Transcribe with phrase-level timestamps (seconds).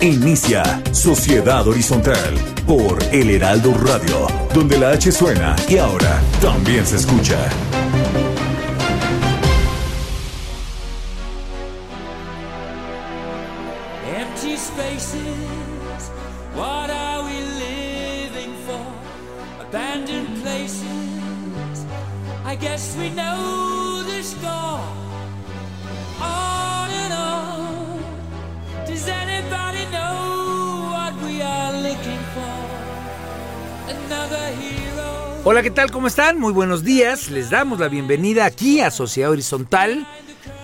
[0.00, 0.62] Inicia
[0.92, 2.34] Sociedad Horizontal
[2.64, 7.36] por El Heraldo Radio, donde la H suena y ahora también se escucha.
[14.16, 16.12] Empty spaces,
[16.54, 18.80] what are we living for?
[19.66, 21.84] Abandoned places,
[22.46, 24.80] I guess we know the score.
[26.22, 26.47] On
[35.44, 35.90] Hola, ¿qué tal?
[35.90, 36.38] ¿Cómo están?
[36.38, 37.30] Muy buenos días.
[37.30, 40.06] Les damos la bienvenida aquí a Sociedad Horizontal.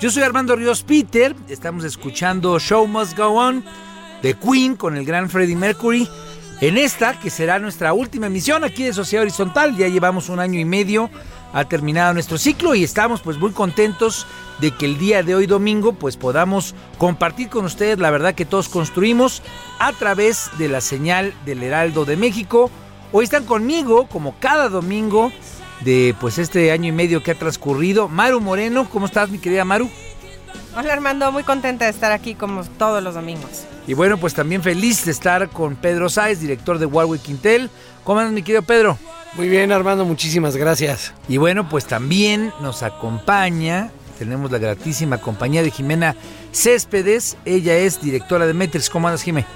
[0.01, 1.35] Yo soy Armando Ríos Peter.
[1.49, 3.65] Estamos escuchando Show Must Go On
[4.23, 6.09] de Queen con el gran Freddie Mercury.
[6.61, 10.61] En esta, que será nuestra última emisión aquí de Sociedad Horizontal, ya llevamos un año
[10.61, 11.11] y medio,
[11.53, 14.27] ha terminado nuestro ciclo y estamos pues muy contentos
[14.61, 18.45] de que el día de hoy domingo pues podamos compartir con ustedes la verdad que
[18.45, 19.43] todos construimos
[19.79, 22.71] a través de la señal del Heraldo de México.
[23.17, 25.31] Hoy están conmigo, como cada domingo,
[25.85, 28.09] de pues este año y medio que ha transcurrido.
[28.09, 29.89] Maru Moreno, ¿cómo estás mi querida Maru?
[30.77, 33.67] Hola Armando, muy contenta de estar aquí como todos los domingos.
[33.87, 37.71] Y bueno, pues también feliz de estar con Pedro Sáez, director de Warwick Quintel.
[38.03, 38.99] ¿Cómo andas mi querido Pedro?
[39.35, 41.13] Muy bien Armando, muchísimas gracias.
[41.29, 46.17] Y bueno, pues también nos acompaña, tenemos la gratísima compañía de Jimena
[46.51, 47.37] Céspedes.
[47.45, 48.91] Ella es directora de Metrix.
[48.91, 49.47] ¿Cómo andas, Jimé?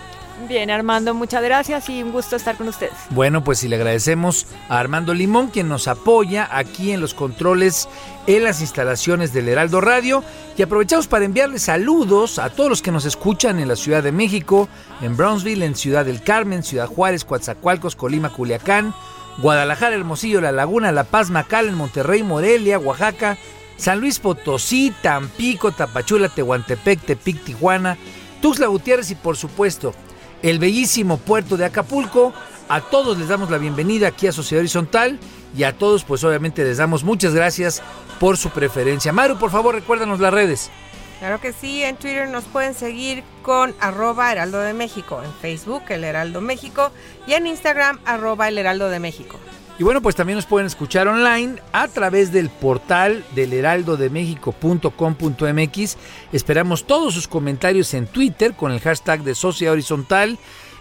[0.47, 2.93] Bien, Armando, muchas gracias y un gusto estar con ustedes.
[3.10, 7.88] Bueno, pues y le agradecemos a Armando Limón, quien nos apoya aquí en los controles
[8.26, 10.22] en las instalaciones del Heraldo Radio.
[10.56, 14.12] Y aprovechamos para enviarles saludos a todos los que nos escuchan en la Ciudad de
[14.12, 14.69] México,
[15.00, 18.94] en Brownsville, en Ciudad del Carmen, Ciudad Juárez, Coatzacoalcos, Colima, Culiacán,
[19.38, 23.38] Guadalajara, Hermosillo, La Laguna, La Paz, Macal, en Monterrey, Morelia, Oaxaca,
[23.77, 27.97] San Luis Potosí, Tampico, Tapachula, Tehuantepec, Tepic, Tijuana,
[28.41, 29.94] Tuxtla Gutiérrez y por supuesto
[30.43, 32.32] el bellísimo puerto de Acapulco.
[32.69, 35.19] A todos les damos la bienvenida aquí a Sociedad Horizontal
[35.56, 37.82] y a todos pues obviamente les damos muchas gracias
[38.21, 39.12] por su preferencia.
[39.12, 40.71] Maru, por favor recuérdanos las redes.
[41.19, 45.82] Claro que sí, en Twitter nos pueden seguir con arroba Heraldo de México, en Facebook
[45.88, 46.93] El Heraldo México
[47.27, 49.38] y en Instagram arroba El Heraldo de México.
[49.78, 55.97] Y bueno, pues también nos pueden escuchar online a través del portal del heraldodemexico.com.mx.
[56.33, 60.37] Esperamos todos sus comentarios en Twitter con el hashtag de Sociedad Horizontal.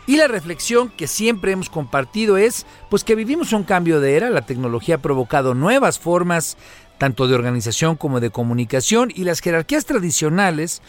[0.08, 4.32] Y la reflexión que siempre hemos compartido es pues que vivimos un cambio de era,
[4.32, 6.58] la tecnología ha provocado nuevas formas
[6.98, 10.82] tanto de organización como de comunicación y las jerarquías tradicionales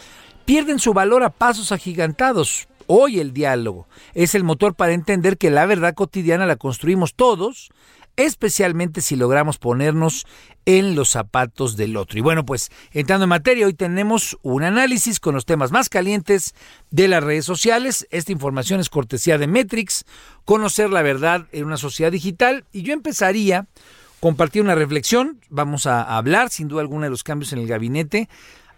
[0.47, 2.69] pierden su valor a pasos agigantados.
[2.87, 7.71] Hoy el diálogo es el motor para entender que la verdad cotidiana la construimos todos
[8.19, 10.27] especialmente si logramos ponernos
[10.67, 12.19] en los zapatos del otro.
[12.19, 16.55] Y bueno, pues entrando en materia, hoy tenemos un análisis con los temas más calientes
[16.91, 18.07] de las redes sociales.
[18.11, 20.05] Esta información es cortesía de Metrix,
[20.45, 22.65] conocer la verdad en una sociedad digital.
[22.73, 23.67] Y yo empezaría
[24.19, 25.41] compartir una reflexión.
[25.49, 28.29] Vamos a hablar sin duda alguna de los cambios en el gabinete.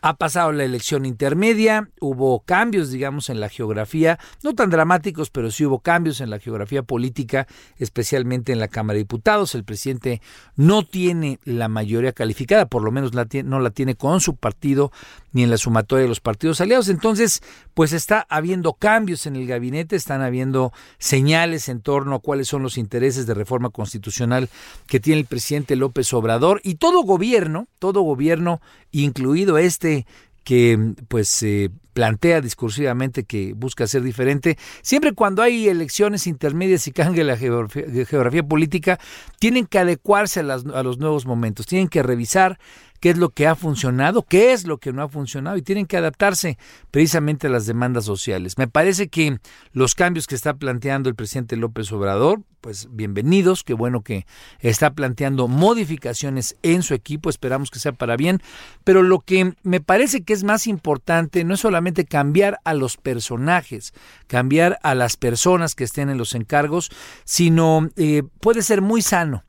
[0.03, 5.51] Ha pasado la elección intermedia, hubo cambios, digamos, en la geografía, no tan dramáticos, pero
[5.51, 7.47] sí hubo cambios en la geografía política,
[7.77, 9.55] especialmente en la Cámara de Diputados.
[9.55, 10.21] El presidente
[10.57, 14.93] no tiene la mayoría calificada, por lo menos no la tiene con su partido
[15.33, 16.89] ni en la sumatoria de los partidos aliados.
[16.89, 17.43] Entonces,
[17.75, 22.63] pues está habiendo cambios en el gabinete, están habiendo señales en torno a cuáles son
[22.63, 24.49] los intereses de reforma constitucional
[24.87, 28.61] que tiene el presidente López Obrador y todo gobierno, todo gobierno,
[28.91, 30.07] incluido este
[30.45, 36.93] que pues se plantea discursivamente que busca ser diferente, siempre cuando hay elecciones intermedias y
[36.93, 38.99] cambia la geografía, geografía política,
[39.39, 42.59] tienen que adecuarse a, las, a los nuevos momentos, tienen que revisar
[43.01, 45.87] qué es lo que ha funcionado, qué es lo que no ha funcionado y tienen
[45.87, 46.59] que adaptarse
[46.91, 48.59] precisamente a las demandas sociales.
[48.59, 49.39] Me parece que
[49.73, 54.27] los cambios que está planteando el presidente López Obrador, pues bienvenidos, qué bueno que
[54.61, 58.43] está planteando modificaciones en su equipo, esperamos que sea para bien,
[58.85, 62.99] pero lo que me parece que es más importante no es solamente cambiar a los
[62.99, 63.95] personajes,
[64.27, 66.91] cambiar a las personas que estén en los encargos,
[67.25, 69.45] sino eh, puede ser muy sano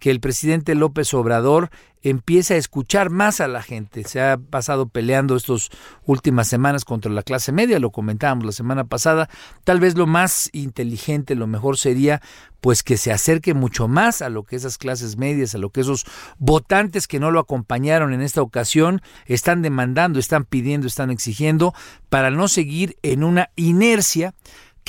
[0.00, 1.70] que el presidente López Obrador
[2.02, 4.04] empiece a escuchar más a la gente.
[4.04, 5.68] Se ha pasado peleando estas
[6.06, 9.28] últimas semanas contra la clase media, lo comentábamos la semana pasada.
[9.64, 12.22] Tal vez lo más inteligente, lo mejor sería
[12.60, 15.82] pues que se acerque mucho más a lo que esas clases medias, a lo que
[15.82, 16.06] esos
[16.38, 21.74] votantes que no lo acompañaron en esta ocasión están demandando, están pidiendo, están exigiendo
[22.08, 24.34] para no seguir en una inercia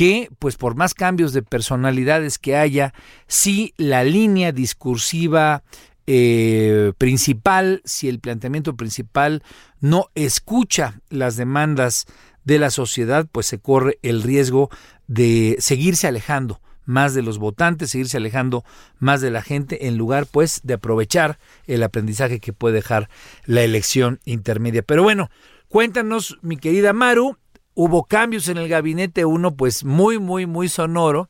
[0.01, 2.91] que, pues por más cambios de personalidades que haya,
[3.27, 5.61] si la línea discursiva
[6.07, 9.43] eh, principal, si el planteamiento principal
[9.79, 12.07] no escucha las demandas
[12.45, 14.71] de la sociedad, pues se corre el riesgo
[15.05, 18.65] de seguirse alejando más de los votantes, seguirse alejando
[18.97, 21.37] más de la gente, en lugar pues de aprovechar
[21.67, 23.07] el aprendizaje que puede dejar
[23.45, 24.81] la elección intermedia.
[24.81, 25.29] Pero bueno,
[25.67, 27.37] cuéntanos, mi querida Maru,
[27.73, 31.29] hubo cambios en el gabinete, uno pues muy, muy, muy sonoro,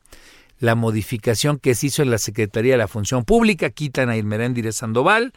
[0.58, 4.72] la modificación que se hizo en la Secretaría de la Función Pública, quitan a Irmeréndire
[4.72, 5.32] Sandoval,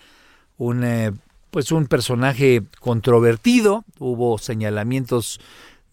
[0.57, 1.11] un, eh,
[1.49, 5.39] pues un personaje controvertido, hubo señalamientos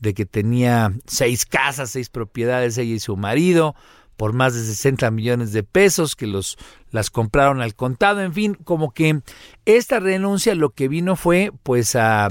[0.01, 3.75] de que tenía seis casas, seis propiedades, ella y su marido,
[4.17, 6.59] por más de 60 millones de pesos, que los
[6.91, 9.23] las compraron al contado, en fin, como que
[9.65, 12.29] esta renuncia lo que vino fue pues a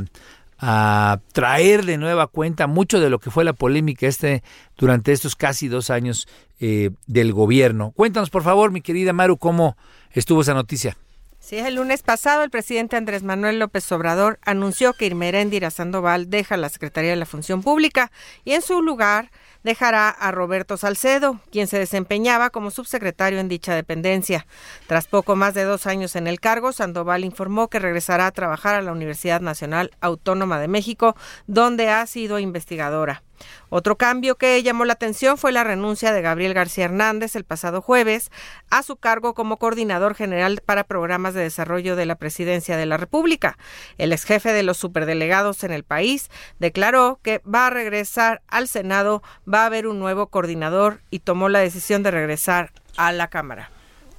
[0.61, 4.43] a traer de nueva cuenta mucho de lo que fue la polémica este
[4.77, 6.27] durante estos casi dos años
[6.59, 7.91] eh, del gobierno.
[7.91, 9.75] Cuéntanos, por favor, mi querida Maru, cómo
[10.11, 10.95] estuvo esa noticia.
[11.39, 16.55] Sí, el lunes pasado el presidente Andrés Manuel López Obrador anunció que Irmeréndira Sandoval deja
[16.55, 18.11] la Secretaría de la Función Pública
[18.45, 19.31] y en su lugar
[19.63, 24.45] dejará a Roberto Salcedo, quien se desempeñaba como subsecretario en dicha dependencia.
[24.87, 28.75] Tras poco más de dos años en el cargo, Sandoval informó que regresará a trabajar
[28.75, 31.15] a la Universidad Nacional Autónoma de México,
[31.47, 33.23] donde ha sido investigadora.
[33.69, 37.81] Otro cambio que llamó la atención fue la renuncia de Gabriel García Hernández el pasado
[37.81, 38.29] jueves
[38.69, 42.97] a su cargo como coordinador general para programas de desarrollo de la Presidencia de la
[42.97, 43.57] República.
[43.97, 46.29] El ex jefe de los superdelegados en el país
[46.59, 51.50] declaró que va a regresar al Senado, va a haber un nuevo coordinador y tomó
[51.50, 53.69] la decisión de regresar a la Cámara.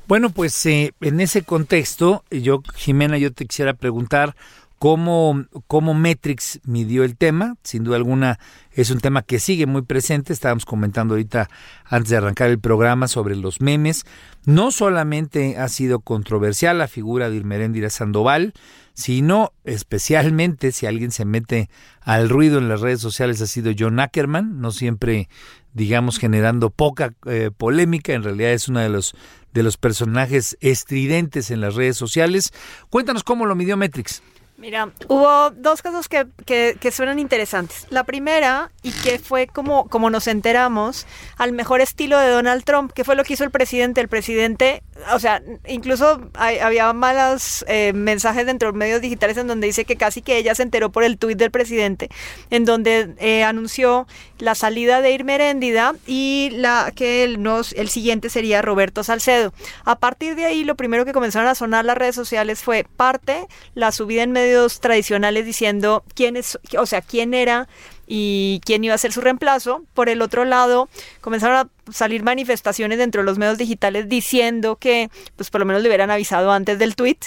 [0.08, 4.34] Bueno, pues eh, en ese contexto, yo, Jimena, yo te quisiera preguntar,
[4.82, 7.54] cómo, cómo Metrix midió el tema.
[7.62, 8.40] Sin duda alguna
[8.72, 10.32] es un tema que sigue muy presente.
[10.32, 11.48] Estábamos comentando ahorita
[11.84, 14.04] antes de arrancar el programa sobre los memes.
[14.44, 18.54] No solamente ha sido controversial la figura de Irmeréndira Sandoval,
[18.94, 24.00] sino especialmente si alguien se mete al ruido en las redes sociales ha sido John
[24.00, 25.28] Ackerman, no siempre
[25.72, 29.14] digamos generando poca eh, polémica, en realidad es uno de los
[29.52, 32.52] de los personajes estridentes en las redes sociales.
[32.90, 34.22] Cuéntanos cómo lo midió Metrix.
[34.62, 37.84] Mira, hubo dos cosas que, que, suenan interesantes.
[37.90, 41.04] La primera, y que fue como, como nos enteramos,
[41.36, 44.00] al mejor estilo de Donald Trump, que fue lo que hizo el presidente.
[44.00, 49.48] El presidente, o sea, incluso había malos eh, mensajes dentro de los medios digitales en
[49.48, 52.08] donde dice que casi que ella se enteró por el tuit del presidente,
[52.50, 54.06] en donde eh, anunció
[54.38, 59.52] la salida de Irma Heréndida y la, que el, nos, el siguiente sería Roberto Salcedo.
[59.84, 63.48] A partir de ahí, lo primero que comenzaron a sonar las redes sociales fue parte,
[63.74, 64.30] la subida en
[64.80, 67.68] tradicionales diciendo quién es, o sea, quién era
[68.06, 69.84] y quién iba a ser su reemplazo.
[69.94, 70.88] Por el otro lado,
[71.20, 75.82] comenzaron a salir manifestaciones dentro de los medios digitales diciendo que, pues por lo menos
[75.82, 77.18] le hubieran avisado antes del tweet.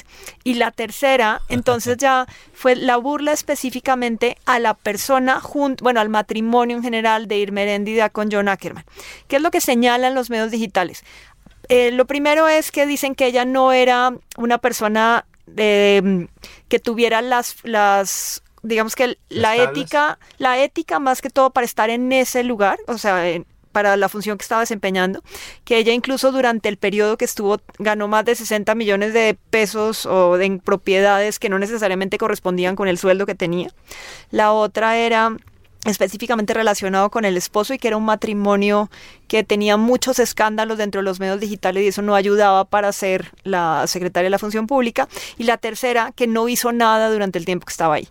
[0.43, 6.09] Y la tercera, entonces ya fue la burla específicamente a la persona, junto, bueno, al
[6.09, 8.85] matrimonio en general de Irma Heréndida con John Ackerman.
[9.27, 11.03] ¿Qué es lo que señalan los medios digitales?
[11.69, 16.27] Eh, lo primero es que dicen que ella no era una persona de,
[16.67, 21.89] que tuviera las, las digamos que la ética, la ética más que todo para estar
[21.89, 23.23] en ese lugar, o sea,
[23.75, 25.21] para la función que estaba desempeñando,
[25.65, 30.05] que ella incluso durante el periodo que estuvo ganó más de 60 millones de pesos
[30.05, 33.69] o en propiedades que no necesariamente correspondían con el sueldo que tenía.
[34.31, 35.35] La otra era
[35.85, 38.89] específicamente relacionado con el esposo y que era un matrimonio
[39.27, 43.31] que tenía muchos escándalos dentro de los medios digitales y eso no ayudaba para ser
[43.43, 45.07] la secretaria de la función pública.
[45.37, 48.07] Y la tercera, que no hizo nada durante el tiempo que estaba ahí.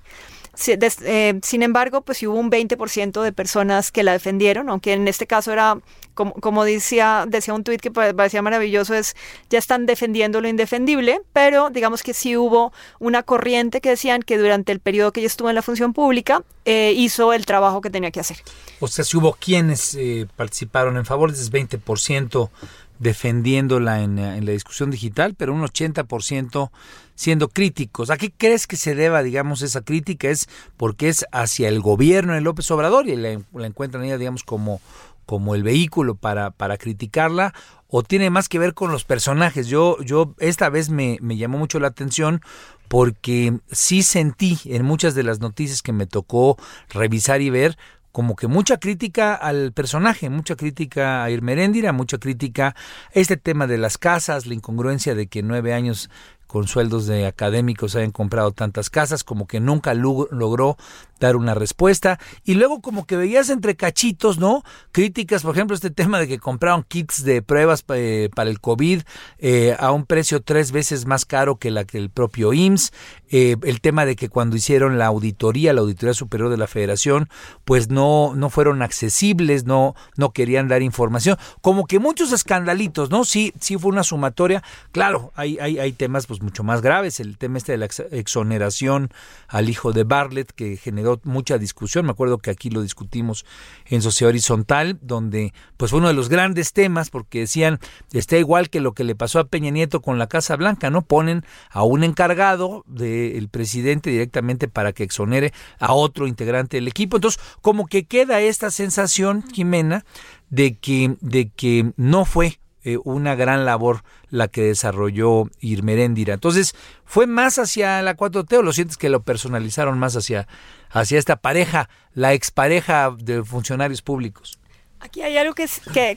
[0.66, 5.26] Eh, sin embargo, pues hubo un 20% de personas que la defendieron, aunque en este
[5.26, 5.78] caso era,
[6.14, 9.14] como, como decía, decía un tuit que pa- parecía maravilloso, es
[9.50, 14.38] ya están defendiendo lo indefendible, pero digamos que sí hubo una corriente que decían que
[14.38, 17.90] durante el periodo que ella estuvo en la función pública eh, hizo el trabajo que
[17.90, 18.38] tenía que hacer.
[18.80, 22.50] O sea, si hubo quienes eh, participaron en favor de ese 20%
[22.98, 26.70] defendiéndola en, en la discusión digital, pero un 80%
[27.14, 28.10] siendo críticos.
[28.10, 30.28] ¿A qué crees que se deba, digamos, esa crítica?
[30.28, 34.80] ¿Es porque es hacia el gobierno de López Obrador y la, encuentran ella, digamos, como,
[35.26, 37.54] como el vehículo para, para criticarla?
[37.88, 39.68] ¿O tiene más que ver con los personajes?
[39.68, 42.40] Yo, yo esta vez me, me llamó mucho la atención
[42.88, 46.58] porque sí sentí en muchas de las noticias que me tocó
[46.90, 47.78] revisar y ver
[48.14, 52.74] como que mucha crítica al personaje, mucha crítica a Irmeréndira, mucha crítica a
[53.12, 56.10] este tema de las casas, la incongruencia de que nueve años
[56.54, 60.76] con sueldos de académicos hayan comprado tantas casas, como que nunca logró
[61.18, 62.20] dar una respuesta.
[62.44, 64.62] Y luego como que veías entre cachitos, ¿no?
[64.92, 69.02] Críticas, por ejemplo, este tema de que compraron kits de pruebas eh, para el COVID
[69.38, 72.92] eh, a un precio tres veces más caro que la que el propio IMSS.
[73.36, 77.28] Eh, el tema de que cuando hicieron la auditoría, la auditoría superior de la Federación,
[77.64, 81.36] pues no, no fueron accesibles, no, no querían dar información.
[81.60, 83.24] Como que muchos escandalitos, ¿no?
[83.24, 84.62] Sí, sí fue una sumatoria.
[84.92, 87.18] Claro, hay, hay, hay temas pues mucho más graves.
[87.18, 89.10] El tema este de la ex- exoneración
[89.48, 92.06] al hijo de Bartlett, que generó mucha discusión.
[92.06, 93.44] Me acuerdo que aquí lo discutimos
[93.86, 97.80] en Sociedad Horizontal, donde pues fue uno de los grandes temas, porque decían,
[98.12, 101.02] está igual que lo que le pasó a Peña Nieto con la Casa Blanca, ¿no?
[101.02, 102.84] Ponen a un encargado
[103.32, 107.16] del presidente directamente para que exonere a otro integrante del equipo.
[107.16, 110.04] Entonces, como que queda esta sensación, Jimena,
[110.50, 116.34] de que, de que no fue eh, una gran labor la que desarrolló Irmeréndira.
[116.34, 116.74] Entonces,
[117.06, 120.46] ¿fue más hacia la 4T o lo sientes que lo personalizaron más hacia,
[120.90, 124.58] hacia esta pareja, la expareja de funcionarios públicos?
[125.00, 125.66] Aquí hay algo que,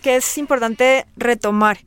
[0.01, 1.77] que es importante retomar.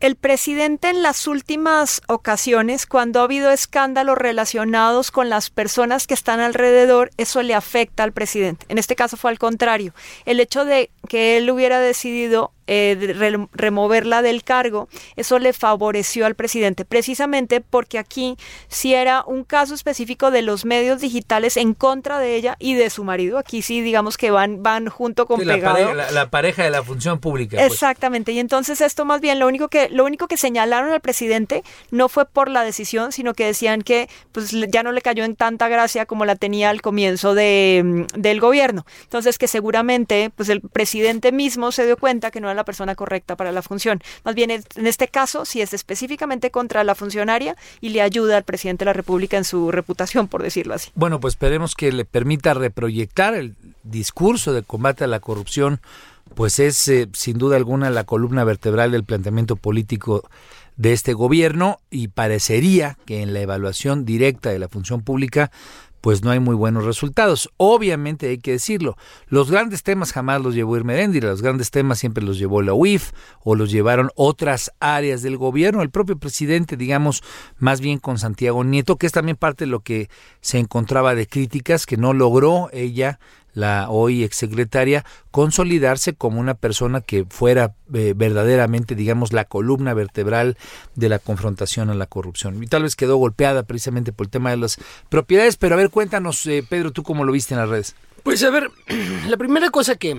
[0.00, 6.14] El presidente en las últimas ocasiones, cuando ha habido escándalos relacionados con las personas que
[6.14, 8.64] están alrededor, eso le afecta al presidente.
[8.68, 9.92] En este caso fue al contrario.
[10.24, 16.24] El hecho de que él hubiera decidido eh, re- removerla del cargo, eso le favoreció
[16.26, 18.36] al presidente, precisamente porque aquí
[18.68, 22.90] sí era un caso específico de los medios digitales en contra de ella y de
[22.90, 23.38] su marido.
[23.38, 26.70] Aquí sí, digamos que van, van junto con Sí, la, pareja, la- la pareja de
[26.70, 27.56] la función pública.
[27.56, 27.72] pues.
[27.72, 31.62] Exactamente, y entonces esto más bien lo único que lo único que señalaron al presidente
[31.90, 35.34] no fue por la decisión, sino que decían que pues ya no le cayó en
[35.36, 38.84] tanta gracia como la tenía al comienzo de, mm, del gobierno.
[39.04, 42.94] Entonces que seguramente pues el presidente mismo se dio cuenta que no era la persona
[42.94, 44.00] correcta para la función.
[44.24, 48.44] Más bien en este caso sí es específicamente contra la funcionaria y le ayuda al
[48.44, 50.90] presidente de la República en su reputación, por decirlo así.
[50.94, 55.80] Bueno, pues esperemos que le permita reproyectar el discurso de combate a la corrupción,
[56.34, 60.28] pues es eh, sin duda alguna la columna vertebral del planteamiento político
[60.76, 65.50] de este gobierno y parecería que en la evaluación directa de la función pública
[66.00, 67.50] pues no hay muy buenos resultados.
[67.56, 72.24] Obviamente hay que decirlo, los grandes temas jamás los llevó Irmeréndira, los grandes temas siempre
[72.24, 77.22] los llevó la UIF o los llevaron otras áreas del gobierno, el propio presidente, digamos,
[77.58, 80.08] más bien con Santiago Nieto, que es también parte de lo que
[80.40, 83.18] se encontraba de críticas, que no logró ella
[83.54, 90.56] la hoy exsecretaria, consolidarse como una persona que fuera eh, verdaderamente, digamos, la columna vertebral
[90.94, 92.62] de la confrontación a la corrupción.
[92.62, 94.78] Y tal vez quedó golpeada precisamente por el tema de las
[95.08, 97.94] propiedades, pero a ver, cuéntanos, eh, Pedro, tú cómo lo viste en las redes.
[98.22, 98.70] Pues a ver,
[99.28, 100.18] la primera cosa que,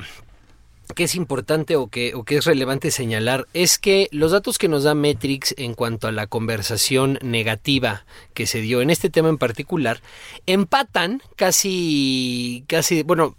[0.96, 4.68] que es importante o que, o que es relevante señalar es que los datos que
[4.68, 9.30] nos da Metrix en cuanto a la conversación negativa que se dio en este tema
[9.30, 10.02] en particular
[10.46, 13.36] empatan casi, casi, bueno,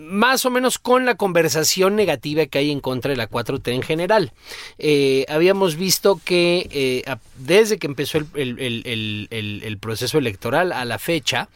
[0.00, 3.82] más o menos con la conversación negativa que hay en contra de la 4T en
[3.82, 4.32] general.
[4.78, 11.48] Eh, habíamos visto que eh, desde que empezó el proceso electoral a la fecha,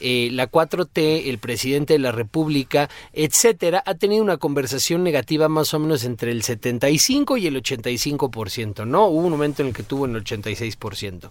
[0.00, 5.74] eh, la 4T, el presidente de la República, etcétera, ha tenido una conversación negativa más
[5.74, 9.06] o menos entre el 75 y el 85%, ¿no?
[9.06, 11.30] Hubo un momento en el que tuvo el 86%.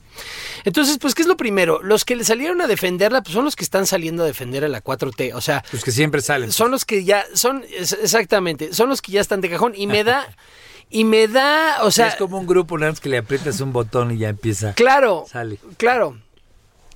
[0.65, 1.81] Entonces, pues, ¿qué es lo primero?
[1.81, 4.67] Los que le salieron a defenderla, pues son los que están saliendo a defender a
[4.67, 5.33] la 4T.
[5.33, 6.51] O sea, Los que siempre salen.
[6.59, 9.73] Son los que ya, son, exactamente, son los que ya están de cajón.
[9.75, 10.27] Y me da,
[10.89, 13.71] y me da, o sea, es como un grupo nada más que le aprietas un
[13.71, 14.73] botón y ya empieza.
[14.73, 15.57] claro, Sale.
[15.77, 16.17] claro.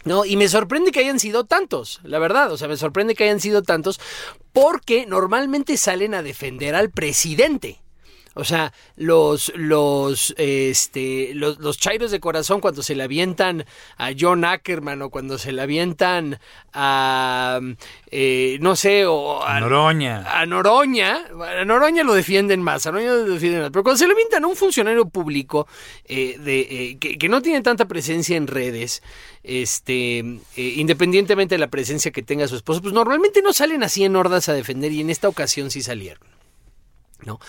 [0.06, 3.24] No, y me sorprende que hayan sido tantos, la verdad, o sea, me sorprende que
[3.24, 4.02] hayan sido tantos,
[4.52, 7.80] porque normalmente salen a defender al presidente.
[8.36, 13.66] O sea, los, los, este, los, los chairos de corazón cuando se le avientan
[13.98, 16.40] a John Ackerman o cuando se le avientan
[16.74, 17.60] a,
[18.10, 20.24] eh, no sé, o a Noroña.
[20.28, 21.26] A Noroña,
[21.60, 23.72] a Noroña lo defienden más, a Noroña lo defienden más.
[23.72, 25.68] Pero cuando se le avientan a un funcionario público
[26.06, 29.04] eh, de, eh, que, que no tiene tanta presencia en redes,
[29.44, 34.04] este, eh, independientemente de la presencia que tenga su esposo, pues normalmente no salen así
[34.04, 36.28] en hordas a defender y en esta ocasión sí salieron.
[37.26, 37.40] ¿no?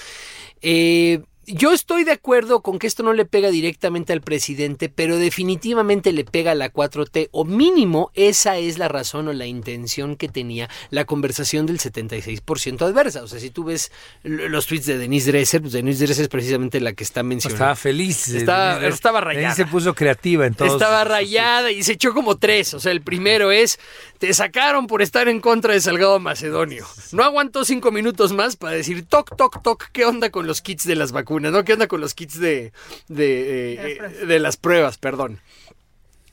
[0.67, 5.17] Eh, yo estoy de acuerdo con que esto no le pega directamente al presidente, pero
[5.19, 10.17] definitivamente le pega a la 4T, o mínimo esa es la razón o la intención
[10.17, 13.23] que tenía la conversación del 76% adversa.
[13.23, 13.91] O sea, si tú ves
[14.23, 17.57] los tweets de Denise Dresser, pues Denise Dresser es precisamente la que está mencionando.
[17.57, 18.29] Estaba feliz.
[18.29, 18.95] Estaba- Denise.
[18.95, 19.55] estaba Denise rayada.
[19.55, 20.69] se puso creativa en todo.
[20.69, 22.75] Estaba rayada y se echó como tres.
[22.75, 23.79] O sea, el primero es,
[24.19, 26.87] te sacaron por estar en contra de Salgado Macedonio.
[27.13, 30.85] No aguantó cinco minutos más para decir, toc, toc, toc, ¿qué onda con los kits
[30.85, 31.34] de las vacunas?
[31.41, 31.65] ¿No?
[31.65, 32.73] ¿Qué onda con los kits de,
[33.09, 34.99] de, eh, eh, de las pruebas?
[34.99, 35.41] Perdón.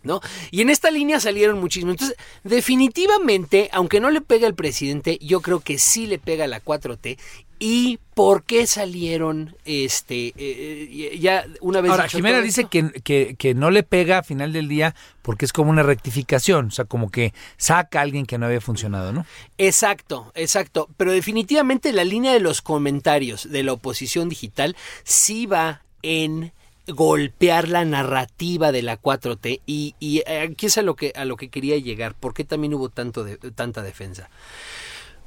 [0.04, 0.20] ¿No?
[0.50, 1.94] Y en esta línea salieron muchísimos.
[1.94, 6.48] Entonces, definitivamente, aunque no le pega al presidente, yo creo que sí le pega a
[6.48, 7.18] la 4T.
[7.64, 13.36] ¿Y por qué salieron, este, eh, ya una vez Ahora, Jimena todo dice que, que,
[13.38, 16.86] que no le pega a final del día porque es como una rectificación, o sea,
[16.86, 19.28] como que saca a alguien que no había funcionado, ¿no?
[19.60, 20.90] Exacto, exacto.
[20.98, 26.54] Pero definitivamente la línea de los comentarios de la oposición digital sí va en
[26.88, 31.38] golpear la narrativa de la 4T y, y aquí es a lo que a lo
[31.38, 32.16] que quería llegar.
[32.16, 34.32] ¿Por qué también hubo tanto de, tanta defensa?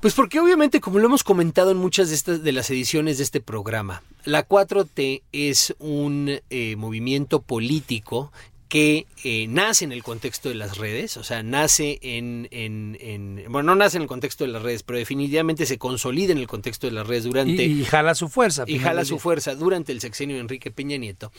[0.05, 3.25] Pues porque obviamente, como lo hemos comentado en muchas de estas de las ediciones de
[3.25, 8.31] este programa, la 4T es un eh, movimiento político
[8.69, 13.45] que eh, nace en el contexto de las redes, o sea, nace en, en, en-
[13.49, 16.49] bueno, no nace en el contexto de las redes, pero definitivamente se consolida en el
[16.49, 18.65] contexto de las redes Y, durante y jala su fuerza.
[18.67, 21.33] y jala su fuerza durante el sexenio de Enrique Peña Nieto.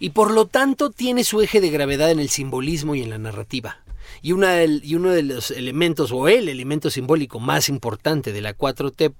[0.00, 3.16] Y por lo tanto tiene su eje de gravedad en el simbolismo y en la
[3.16, 3.78] narrativa.
[4.20, 8.56] Y, una y uno de los elementos, o el elemento simbólico más importante de la
[8.56, 9.14] 4T,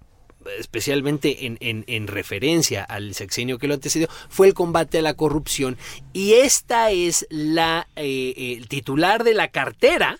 [0.59, 5.15] especialmente en, en- en referencia al sexenio que lo antecedió, fue el combate a la
[5.15, 5.77] corrupción.
[6.13, 10.19] Y esta es la eh, eh, el titular de la cartera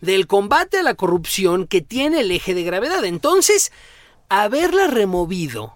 [0.00, 3.04] del combate a la corrupción que tiene el eje de gravedad.
[3.04, 3.72] Entonces,
[4.28, 5.74] haberla removido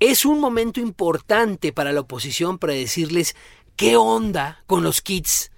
[0.00, 3.36] es un momento importante para la oposición para decirles
[3.76, 5.51] qué onda con los kits.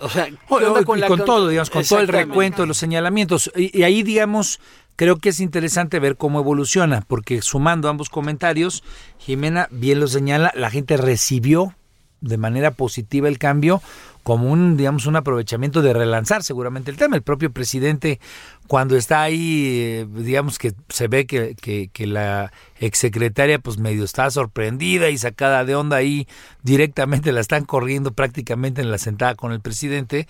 [0.00, 2.68] O sea, ¿qué O- onda o- y con todo, digamos, con todo el recuento de
[2.68, 3.50] los señalamientos.
[3.56, 4.60] Y, y ahí, digamos,
[4.96, 8.82] creo que es interesante ver cómo evoluciona, porque sumando ambos comentarios,
[9.18, 11.74] Jimena bien lo señala, la gente recibió
[12.20, 13.82] de manera positiva el cambio
[14.22, 17.14] como un, digamos, un aprovechamiento de relanzar seguramente el tema.
[17.14, 18.18] El propio presidente,
[18.66, 24.30] cuando está ahí, digamos que se ve que, que, que la exsecretaria pues medio está
[24.30, 26.26] sorprendida y sacada de onda ahí,
[26.62, 30.26] directamente la están corriendo prácticamente en la sentada con el presidente.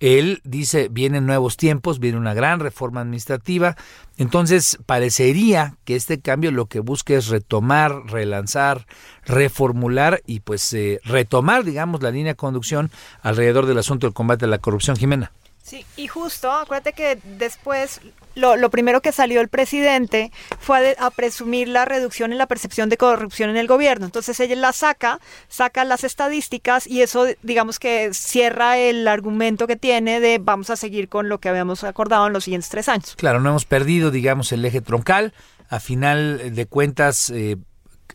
[0.00, 3.76] Él dice, vienen nuevos tiempos, viene una gran reforma administrativa.
[4.16, 8.86] Entonces, parecería que este cambio lo que busca es retomar, relanzar,
[9.26, 12.90] reformular y pues eh, retomar, digamos, la línea de conducción
[13.22, 15.32] alrededor del asunto del combate a la corrupción, Jimena.
[15.68, 18.00] Sí, y justo, acuérdate que después
[18.34, 22.38] lo, lo primero que salió el presidente fue a, de- a presumir la reducción en
[22.38, 24.06] la percepción de corrupción en el gobierno.
[24.06, 29.76] Entonces ella la saca, saca las estadísticas y eso digamos que cierra el argumento que
[29.76, 33.14] tiene de vamos a seguir con lo que habíamos acordado en los siguientes tres años.
[33.16, 35.34] Claro, no hemos perdido, digamos, el eje troncal.
[35.68, 37.56] A final de cuentas, eh,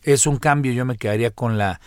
[0.02, 0.74] es un cambio.
[0.74, 1.80] Yo me quedaría con la.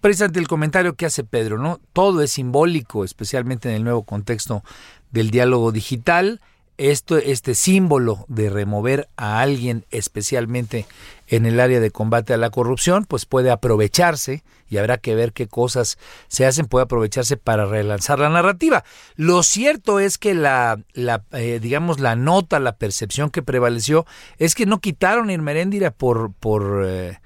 [0.00, 1.80] Precisamente el comentario que hace Pedro, ¿no?
[1.92, 4.62] Todo es simbólico, especialmente en el nuevo contexto
[5.10, 6.40] del diálogo digital.
[6.78, 10.86] Esto, este símbolo de remover a alguien, especialmente
[11.28, 15.32] en el área de combate a la corrupción, pues puede aprovecharse y habrá que ver
[15.32, 18.84] qué cosas se hacen, puede aprovecharse para relanzar la narrativa.
[19.16, 24.06] Lo cierto es que la, la eh, digamos, la nota, la percepción que prevaleció
[24.38, 27.18] es que no quitaron a Irmeréndira por, por, eh,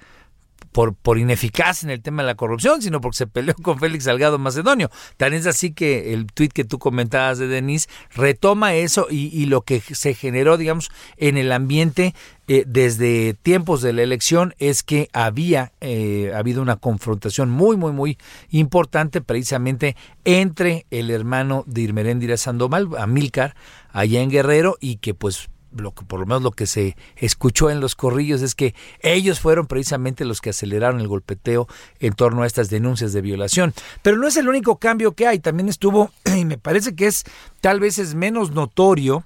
[0.74, 4.04] por, por ineficaz en el tema de la corrupción, sino porque se peleó con Félix
[4.04, 4.90] Salgado Macedonio.
[5.16, 9.46] Tan es así que el tuit que tú comentabas de Denise retoma eso y, y
[9.46, 12.12] lo que se generó, digamos, en el ambiente
[12.48, 17.92] eh, desde tiempos de la elección es que había eh, habido una confrontación muy, muy,
[17.92, 18.18] muy
[18.50, 23.54] importante precisamente entre el hermano de Irmeréndira Sandoval, Amílcar,
[23.92, 27.70] allá en Guerrero, y que pues lo que por lo menos lo que se escuchó
[27.70, 31.66] en los corrillos es que ellos fueron precisamente los que aceleraron el golpeteo
[32.00, 33.74] en torno a estas denuncias de violación.
[34.02, 37.24] Pero no es el único cambio que hay, también estuvo, y me parece que es
[37.60, 39.24] tal vez es menos notorio,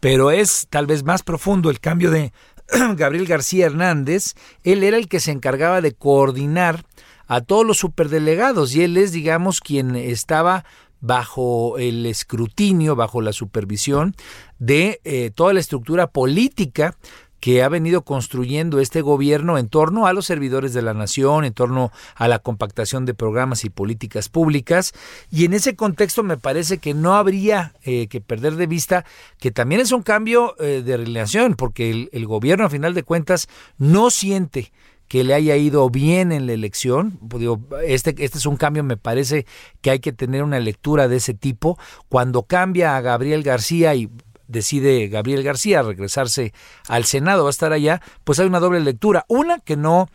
[0.00, 2.32] pero es tal vez más profundo el cambio de
[2.96, 6.84] Gabriel García Hernández, él era el que se encargaba de coordinar
[7.26, 10.64] a todos los superdelegados y él es, digamos, quien estaba
[11.00, 14.16] bajo el escrutinio, bajo la supervisión
[14.58, 16.96] de eh, toda la estructura política
[17.40, 21.52] que ha venido construyendo este gobierno en torno a los servidores de la nación, en
[21.52, 24.92] torno a la compactación de programas y políticas públicas.
[25.30, 29.04] Y en ese contexto me parece que no habría eh, que perder de vista
[29.38, 33.48] que también es un cambio eh, de relación, porque el, gobierno a final de cuentas
[33.78, 34.72] no siente
[35.06, 37.18] que le haya ido bien en la elección.
[37.86, 39.46] Este, este es un cambio, me parece
[39.80, 41.78] que hay que tener una lectura de ese tipo.
[42.10, 44.10] Cuando cambia a Gabriel García y
[44.48, 46.52] decide Gabriel García regresarse
[46.88, 49.24] al Senado, va a estar allá, pues hay una doble lectura.
[49.28, 50.08] Una que no...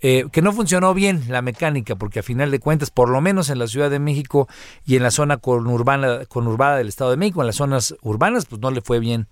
[0.00, 3.50] Eh, que no funcionó bien la mecánica, porque a final de cuentas, por lo menos
[3.50, 4.46] en la Ciudad de México
[4.86, 8.60] y en la zona conurbana, conurbada del Estado de México, en las zonas urbanas, pues
[8.60, 9.26] no le fue bien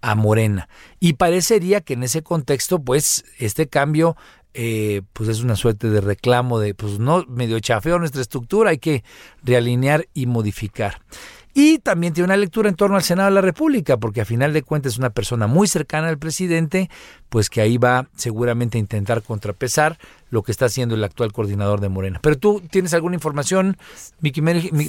[0.00, 0.68] a Morena.
[1.00, 4.16] Y parecería que en ese contexto, pues, este cambio
[4.54, 8.78] eh, pues es una suerte de reclamo de, pues no, medio chafeo nuestra estructura, hay
[8.78, 9.02] que
[9.42, 11.00] realinear y modificar.
[11.54, 14.52] Y también tiene una lectura en torno al Senado de la República, porque a final
[14.52, 16.88] de cuentas es una persona muy cercana al presidente,
[17.28, 19.98] pues que ahí va seguramente a intentar contrapesar
[20.32, 22.18] lo que está haciendo el actual coordinador de Morena.
[22.22, 23.76] Pero tú tienes alguna información,
[24.20, 24.40] Miki,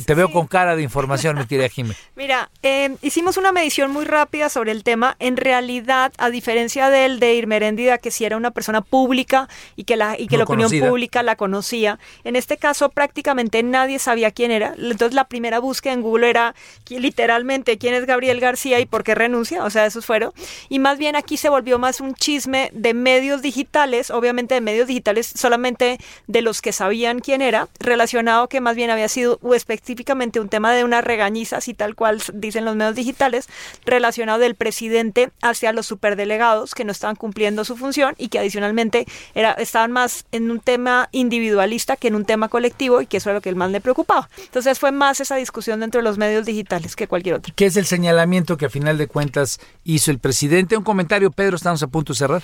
[0.05, 1.97] te veo con cara de información, mi querida Jiménez.
[2.15, 5.17] Mira, eh, hicimos una medición muy rápida sobre el tema.
[5.19, 9.97] En realidad, a diferencia del de Irmeréndida, que si era una persona pública y que
[9.97, 14.49] la, y que la opinión pública la conocía, en este caso prácticamente nadie sabía quién
[14.49, 14.73] era.
[14.77, 16.55] Entonces la primera búsqueda en Google era
[16.87, 20.31] literalmente quién es Gabriel García y por qué renuncia, o sea, esos fueron.
[20.69, 24.87] Y más bien aquí se volvió más un chisme de medios digitales, obviamente de medios
[24.87, 30.39] digitales solamente de los que sabían quién era, relacionado que más bien había sido específicamente
[30.39, 33.47] un tema de una regañiza, así tal cual dicen los medios digitales,
[33.85, 39.05] relacionado del presidente hacia los superdelegados que no estaban cumpliendo su función y que adicionalmente
[39.35, 43.29] era, estaban más en un tema individualista que en un tema colectivo y que eso
[43.29, 44.29] era lo que el más le preocupaba.
[44.37, 47.53] Entonces fue más esa discusión dentro de los medios digitales que cualquier otro.
[47.55, 50.77] ¿Qué es el señalamiento que a final de cuentas hizo el presidente?
[50.77, 52.43] Un comentario, Pedro, estamos a punto de cerrar.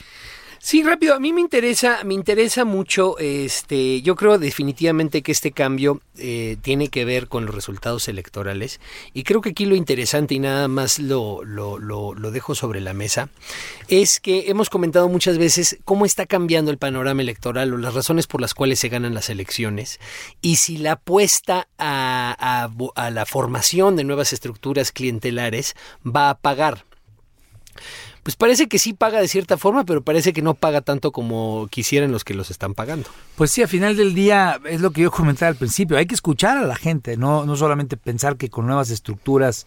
[0.61, 5.53] Sí, rápido, a mí me interesa, me interesa mucho, este, yo creo definitivamente que este
[5.53, 8.81] cambio eh, tiene que ver con los resultados electorales
[9.13, 12.93] y creo que aquí lo interesante y nada más lo, lo, lo, dejo sobre la
[12.93, 13.29] mesa
[13.87, 18.27] es que hemos comentado muchas veces cómo está cambiando el panorama electoral o las razones
[18.27, 19.97] por las cuales se ganan las elecciones
[20.41, 25.73] y si la apuesta a, a la formación de nuevas estructuras clientelares
[26.05, 26.83] va a pagar
[28.23, 31.67] pues parece que sí paga de cierta forma, pero parece que no paga tanto como
[31.69, 33.09] quisieran los que los están pagando.
[33.35, 36.15] Pues sí, a final del día es lo que yo comentaba al principio, hay que
[36.15, 39.65] escuchar a la gente, no, no solamente pensar que con nuevas estructuras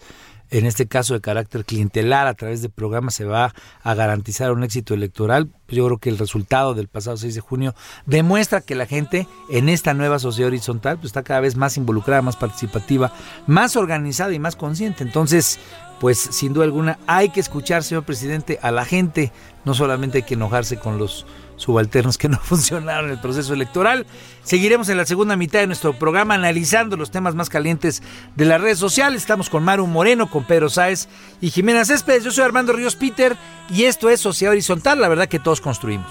[0.53, 4.63] en este caso de carácter clientelar a través de programas se va a garantizar un
[4.63, 5.49] éxito electoral.
[5.69, 9.71] Yo creo que el resultado del pasado 6 de junio demuestra que la gente en
[9.71, 13.13] esta nueva sociedad horizontal pues, está cada vez más involucrada, más participativa,
[13.47, 15.03] más organizada y más consciente.
[15.03, 15.59] Entonces,
[16.03, 19.31] pues sin duda alguna hay que escuchar, señor presidente, a la gente,
[19.65, 24.05] no solamente hay que enojarse con los subalternos que no funcionaron en el proceso electoral.
[24.43, 28.03] Seguiremos en la segunda mitad de nuestro programa analizando los temas más calientes
[28.35, 29.23] de las redes sociales.
[29.23, 31.07] Estamos con Maru Moreno, con Pedro Sáez
[31.41, 32.25] y Jimena Céspedes.
[32.25, 33.37] Yo soy Armando Ríos Peter
[33.71, 36.11] y esto es Sociedad Horizontal, la verdad que todos construimos.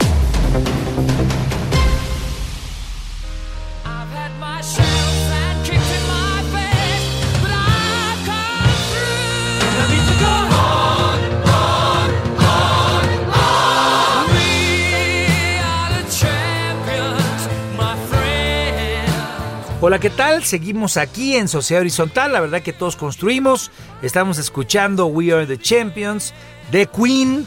[19.91, 20.45] Hola, ¿qué tal?
[20.45, 23.71] Seguimos aquí en Sociedad Horizontal, la verdad que todos construimos.
[24.01, 26.33] Estamos escuchando We Are the Champions
[26.71, 27.45] de Queen.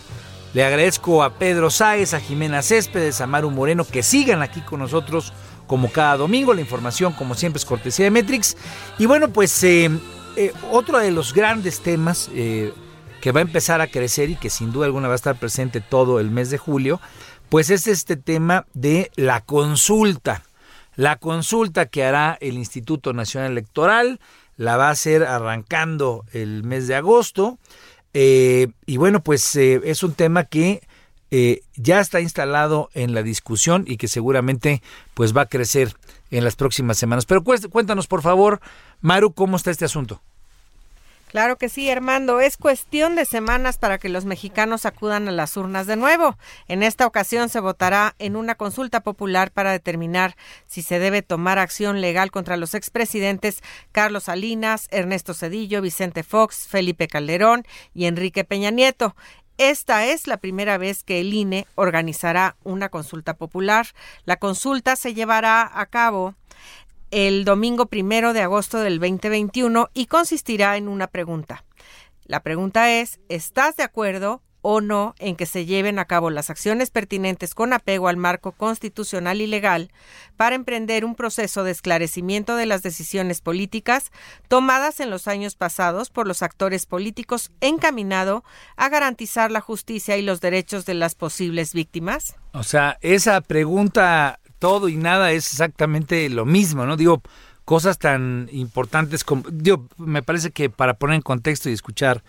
[0.52, 4.80] Le agradezco a Pedro Sáez, a Jimena Céspedes, a Maru Moreno que sigan aquí con
[4.80, 5.32] nosotros
[5.66, 6.52] como cada domingo.
[6.52, 8.58] La información, como siempre, es cortesía de Metrix.
[8.98, 9.90] Y bueno, pues eh,
[10.36, 12.74] eh, otro de los grandes temas eh,
[13.22, 15.80] que va a empezar a crecer y que sin duda alguna va a estar presente
[15.80, 17.00] todo el mes de julio,
[17.48, 20.42] pues es este tema de la consulta.
[20.96, 24.20] La consulta que hará el Instituto Nacional Electoral
[24.56, 27.58] la va a hacer arrancando el mes de agosto.
[28.12, 30.82] Eh, y bueno, pues eh, es un tema que
[31.30, 34.82] eh, ya está instalado en la discusión y que seguramente
[35.14, 35.96] pues va a crecer
[36.30, 37.26] en las próximas semanas.
[37.26, 38.60] Pero cuéntanos por favor,
[39.00, 40.22] Maru, cómo está este asunto.
[41.34, 42.38] Claro que sí, Armando.
[42.38, 46.38] Es cuestión de semanas para que los mexicanos acudan a las urnas de nuevo.
[46.68, 50.36] En esta ocasión se votará en una consulta popular para determinar
[50.68, 56.68] si se debe tomar acción legal contra los expresidentes Carlos Salinas, Ernesto Cedillo, Vicente Fox,
[56.68, 59.16] Felipe Calderón y Enrique Peña Nieto.
[59.58, 63.88] Esta es la primera vez que el INE organizará una consulta popular.
[64.24, 66.36] La consulta se llevará a cabo
[67.10, 71.64] el domingo primero de agosto del 2021 y consistirá en una pregunta.
[72.24, 76.48] La pregunta es, ¿estás de acuerdo o no en que se lleven a cabo las
[76.48, 79.92] acciones pertinentes con apego al marco constitucional y legal
[80.38, 84.10] para emprender un proceso de esclarecimiento de las decisiones políticas
[84.48, 88.42] tomadas en los años pasados por los actores políticos encaminado
[88.76, 92.36] a garantizar la justicia y los derechos de las posibles víctimas?
[92.54, 96.96] O sea, esa pregunta todo y nada es exactamente lo mismo, ¿no?
[96.96, 97.20] Digo,
[97.66, 102.24] cosas tan importantes como, digo, me parece que para poner en contexto y escuchar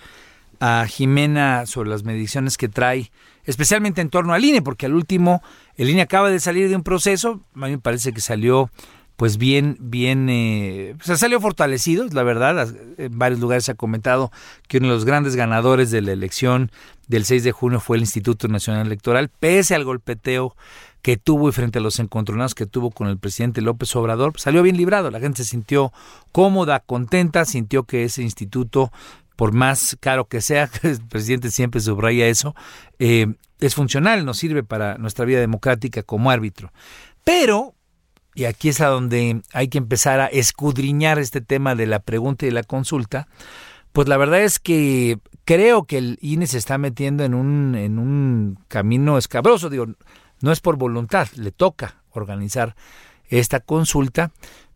[0.59, 3.09] a Jimena sobre las mediciones que trae,
[3.45, 5.41] especialmente en torno al INE, porque al último,
[5.77, 8.69] el INE acaba de salir de un proceso, a mí me parece que salió
[9.15, 12.67] pues bien, bien, eh, se salió fortalecido, la verdad.
[12.97, 14.29] En varios lugares se ha comentado
[14.67, 16.69] que uno de los grandes ganadores de la elección
[17.07, 20.53] del 6 de junio fue el Instituto Nacional Electoral, pese al golpeteo
[21.05, 24.41] que tuvo y frente a los encontronados que tuvo con el presidente López Obrador, pues,
[24.41, 25.11] salió bien librado.
[25.11, 25.93] La gente se sintió
[26.31, 28.91] cómoda, contenta, sintió que ese instituto,
[29.35, 32.55] por más caro que sea, el presidente siempre subraya eso,
[32.97, 33.27] eh,
[33.59, 36.71] es funcional, nos sirve para nuestra vida democrática como árbitro.
[37.23, 37.75] Pero,
[38.33, 42.47] y aquí es a donde hay que empezar a escudriñar este tema de la pregunta
[42.47, 43.27] y la consulta,
[43.93, 47.99] pues la verdad es que creo que el INE se está metiendo en un, en
[47.99, 49.69] un camino escabroso.
[49.69, 49.85] Digo,
[50.41, 52.75] no es por voluntad, le toca organizar
[53.27, 54.31] esta consulta,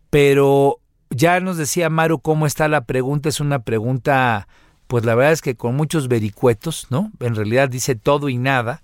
[0.09, 4.47] pero ya nos decía Maru cómo está la pregunta, es una pregunta,
[4.87, 7.11] pues la verdad es que con muchos vericuetos, ¿no?
[7.19, 8.81] En realidad dice todo y nada.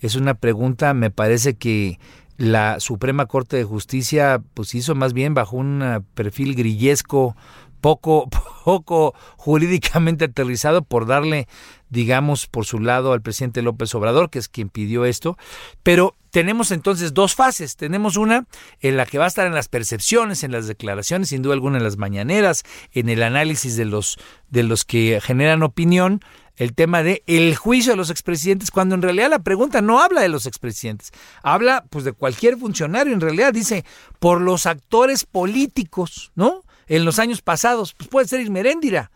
[0.00, 1.98] Es una pregunta, me parece que
[2.36, 7.36] la Suprema Corte de Justicia pues hizo más bien bajo un perfil grillesco
[7.84, 8.30] poco,
[8.64, 11.46] poco jurídicamente aterrizado por darle,
[11.90, 15.36] digamos, por su lado al presidente López Obrador, que es quien pidió esto.
[15.82, 17.76] Pero tenemos entonces dos fases.
[17.76, 18.46] Tenemos una
[18.80, 21.76] en la que va a estar en las percepciones, en las declaraciones, sin duda alguna
[21.76, 24.16] en las mañaneras, en el análisis de los,
[24.48, 26.22] de los que generan opinión,
[26.56, 30.22] el tema de el juicio de los expresidentes, cuando en realidad la pregunta no habla
[30.22, 33.84] de los expresidentes, habla pues de cualquier funcionario, en realidad dice
[34.20, 36.63] por los actores políticos, ¿no?
[36.88, 37.94] En los años pasados.
[37.94, 39.10] Pues puede ser Ismeréndira.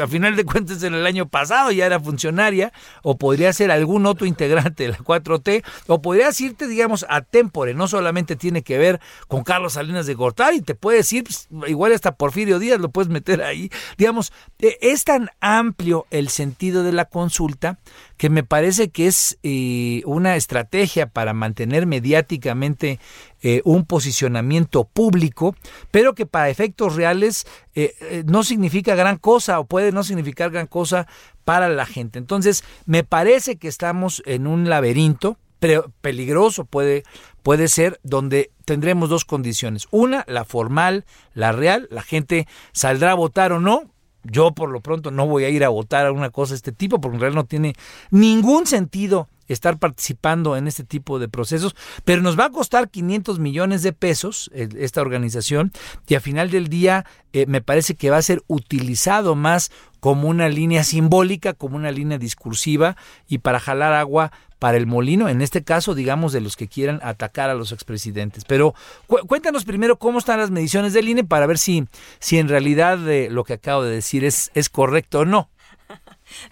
[0.00, 4.06] A final de cuentas, en el año pasado ya era funcionaria, o podría ser algún
[4.06, 7.74] otro integrante de la 4T, o podrías irte, digamos, a tempore.
[7.74, 11.92] No solamente tiene que ver con Carlos Salinas de Gortari, te puedes ir, pues, igual
[11.92, 13.70] hasta Porfirio Díaz lo puedes meter ahí.
[13.98, 17.78] Digamos, eh, es tan amplio el sentido de la consulta
[18.16, 22.98] que me parece que es eh, una estrategia para mantener mediáticamente
[23.42, 25.54] eh, un posicionamiento público,
[25.90, 30.66] pero que para efectos reales eh, no significa gran cosa o puede no significar gran
[30.66, 31.06] cosa
[31.44, 32.18] para la gente.
[32.18, 37.04] Entonces, me parece que estamos en un laberinto, pero peligroso puede,
[37.42, 39.88] puede ser, donde tendremos dos condiciones.
[39.90, 43.90] Una, la formal, la real, la gente saldrá a votar o no,
[44.24, 46.72] yo por lo pronto no voy a ir a votar a una cosa de este
[46.72, 47.74] tipo porque en realidad no tiene
[48.10, 53.38] ningún sentido estar participando en este tipo de procesos, pero nos va a costar 500
[53.38, 55.72] millones de pesos esta organización
[56.06, 60.28] y a final del día eh, me parece que va a ser utilizado más como
[60.28, 62.96] una línea simbólica, como una línea discursiva
[63.28, 67.00] y para jalar agua para el molino, en este caso, digamos, de los que quieran
[67.02, 68.44] atacar a los expresidentes.
[68.44, 68.74] Pero
[69.06, 71.86] cuéntanos primero cómo están las mediciones del INE para ver si,
[72.18, 75.48] si en realidad eh, lo que acabo de decir es, es correcto o no.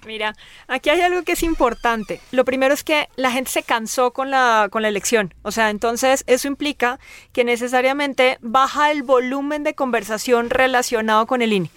[0.07, 0.35] Mira,
[0.69, 2.21] aquí hay algo que es importante.
[2.31, 5.35] Lo primero es que la gente se cansó con la, con la elección.
[5.43, 6.99] O sea, entonces eso implica
[7.33, 11.71] que necesariamente baja el volumen de conversación relacionado con el INE.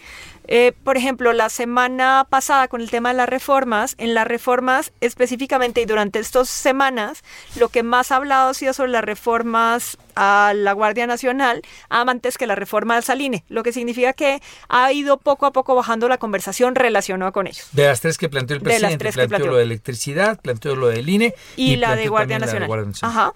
[0.52, 4.92] Eh, por ejemplo, la semana pasada con el tema de las reformas, en las reformas
[5.00, 7.24] específicamente y durante estas semanas,
[7.56, 12.40] lo que más ha hablado ha sido sobre las reformas a la Guardia Nacional antes
[12.40, 16.10] que la reforma al Saline, lo que significa que ha ido poco a poco bajando
[16.10, 17.68] la conversación relacionada con ellos.
[17.72, 19.52] De las tres que planteó el De las presidente, tres que planteó, planteó.
[19.52, 22.48] lo de electricidad, planteó lo del INE y, la de planteó Guardia también la de
[22.48, 22.68] Nacional.
[22.68, 23.18] Guardia Nacional.
[23.18, 23.34] Ajá.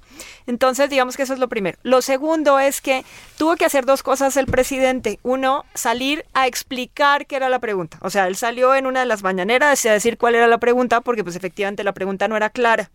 [0.47, 1.77] Entonces, digamos que eso es lo primero.
[1.83, 3.05] Lo segundo es que
[3.37, 5.19] tuvo que hacer dos cosas el presidente.
[5.21, 7.97] Uno, salir a explicar qué era la pregunta.
[8.01, 11.01] O sea, él salió en una de las mañaneras a decir cuál era la pregunta
[11.01, 12.91] porque pues efectivamente la pregunta no era clara.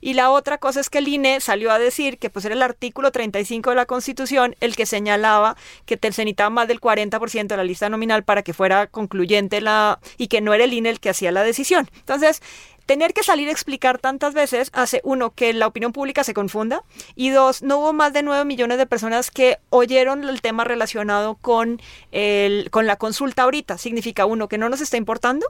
[0.00, 2.62] Y la otra cosa es que el INE salió a decir que pues era el
[2.62, 7.56] artículo 35 de la Constitución el que señalaba que te- se más del 40% de
[7.56, 11.00] la lista nominal para que fuera concluyente la y que no era el INE el
[11.00, 11.88] que hacía la decisión.
[11.98, 12.42] Entonces,
[12.86, 16.82] tener que salir a explicar tantas veces hace uno que la opinión pública se confunda
[17.16, 21.34] y dos no hubo más de 9 millones de personas que oyeron el tema relacionado
[21.34, 21.80] con
[22.12, 23.76] el con la consulta ahorita.
[23.76, 25.46] Significa uno que no nos está importando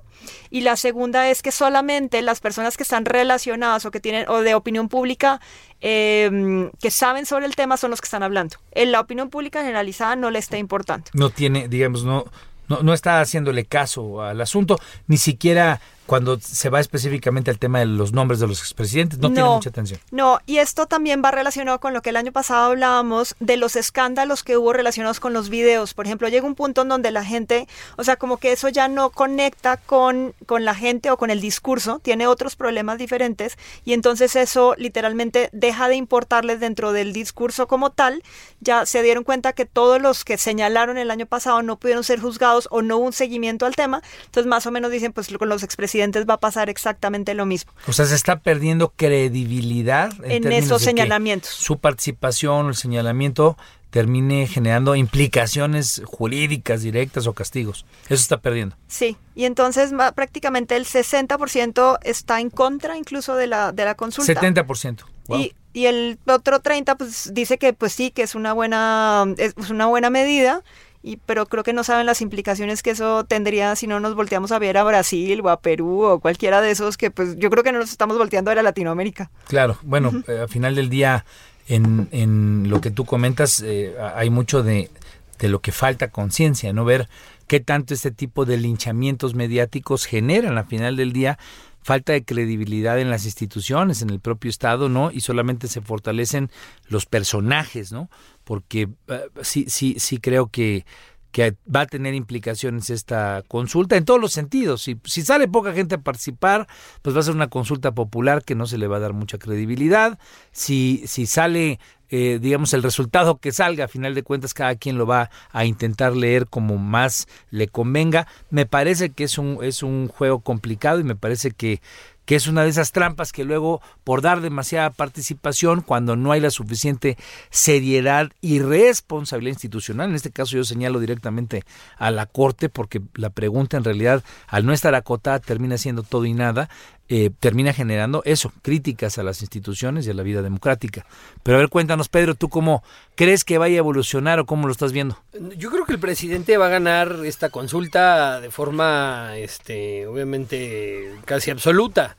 [0.50, 4.40] y la segunda es que solamente las personas que están relacionadas o que tienen o
[4.40, 5.40] de opinión pública
[5.82, 8.56] eh, que saben sobre el tema son los que están hablando.
[8.72, 11.10] En la opinión pública generalizada no le está importando.
[11.12, 12.24] No tiene, digamos, no,
[12.68, 17.80] no, no está haciéndole caso al asunto, ni siquiera cuando se va específicamente al tema
[17.80, 20.00] de los nombres de los expresidentes, no, tiene mucha atención.
[20.12, 23.74] No, y esto también va relacionado con lo que el año pasado hablábamos de los
[23.74, 25.94] escándalos que hubo relacionados con los videos.
[25.94, 27.66] Por ejemplo, llega un punto en donde la gente,
[27.96, 31.40] o sea, como que eso ya no conecta con, con la gente o con el
[31.40, 37.66] discurso, tiene otros problemas diferentes y entonces eso literalmente deja de importarles dentro del discurso
[37.66, 38.22] como tal.
[38.60, 42.20] Ya se dieron cuenta que todos los que señalaron el año pasado no pudieron ser
[42.20, 44.02] juzgados o no hubo un seguimiento al tema.
[44.26, 47.72] Entonces, más o menos dicen, pues con los expresidentes va a pasar exactamente lo mismo.
[47.86, 51.50] O sea, se está perdiendo credibilidad en, esos señalamientos.
[51.50, 53.56] Su participación el señalamiento
[53.90, 57.86] termine generando implicaciones jurídicas directas o castigos.
[58.04, 58.76] Eso está perdiendo.
[58.88, 64.34] Sí, y entonces prácticamente el 60% está en contra incluso de la, de la consulta.
[64.34, 65.04] 70%.
[65.28, 65.38] Wow.
[65.38, 69.54] Y, y el otro 30 pues dice que pues sí, que es una buena, es
[69.56, 70.62] es una buena medida,
[71.02, 74.52] y, pero creo que no saben las implicaciones que eso tendría si no nos volteamos
[74.52, 77.62] a ver a Brasil o a Perú o cualquiera de esos que pues yo creo
[77.62, 79.30] que no nos estamos volteando a ver a Latinoamérica.
[79.48, 81.24] Claro, bueno, eh, al final del día,
[81.68, 84.90] en, en lo que tú comentas, eh, hay mucho de,
[85.38, 86.84] de lo que falta conciencia, ¿no?
[86.84, 87.08] Ver
[87.46, 91.38] qué tanto este tipo de linchamientos mediáticos generan al final del día
[91.82, 95.12] falta de credibilidad en las instituciones, en el propio Estado, ¿no?
[95.12, 96.50] Y solamente se fortalecen
[96.88, 98.10] los personajes, ¿no?
[98.46, 100.86] Porque eh, sí, sí, sí creo que,
[101.32, 104.82] que va a tener implicaciones esta consulta en todos los sentidos.
[104.82, 106.68] Si, si sale poca gente a participar,
[107.02, 109.36] pues va a ser una consulta popular que no se le va a dar mucha
[109.36, 110.16] credibilidad.
[110.52, 114.96] Si, si sale, eh, digamos, el resultado que salga, a final de cuentas, cada quien
[114.96, 118.28] lo va a intentar leer como más le convenga.
[118.50, 121.82] Me parece que es un, es un juego complicado y me parece que
[122.26, 126.40] que es una de esas trampas que luego, por dar demasiada participación, cuando no hay
[126.40, 127.16] la suficiente
[127.50, 131.64] seriedad y responsabilidad institucional, en este caso yo señalo directamente
[131.96, 136.26] a la Corte, porque la pregunta en realidad, al no estar acotada, termina siendo todo
[136.26, 136.68] y nada,
[137.08, 141.06] eh, termina generando eso, críticas a las instituciones y a la vida democrática.
[141.42, 142.82] Pero a ver, cuéntanos, Pedro, ¿tú cómo
[143.14, 145.16] crees que vaya a evolucionar o cómo lo estás viendo?
[145.56, 151.50] Yo creo que el presidente va a ganar esta consulta de forma, este, obviamente, casi
[151.50, 152.16] absoluta.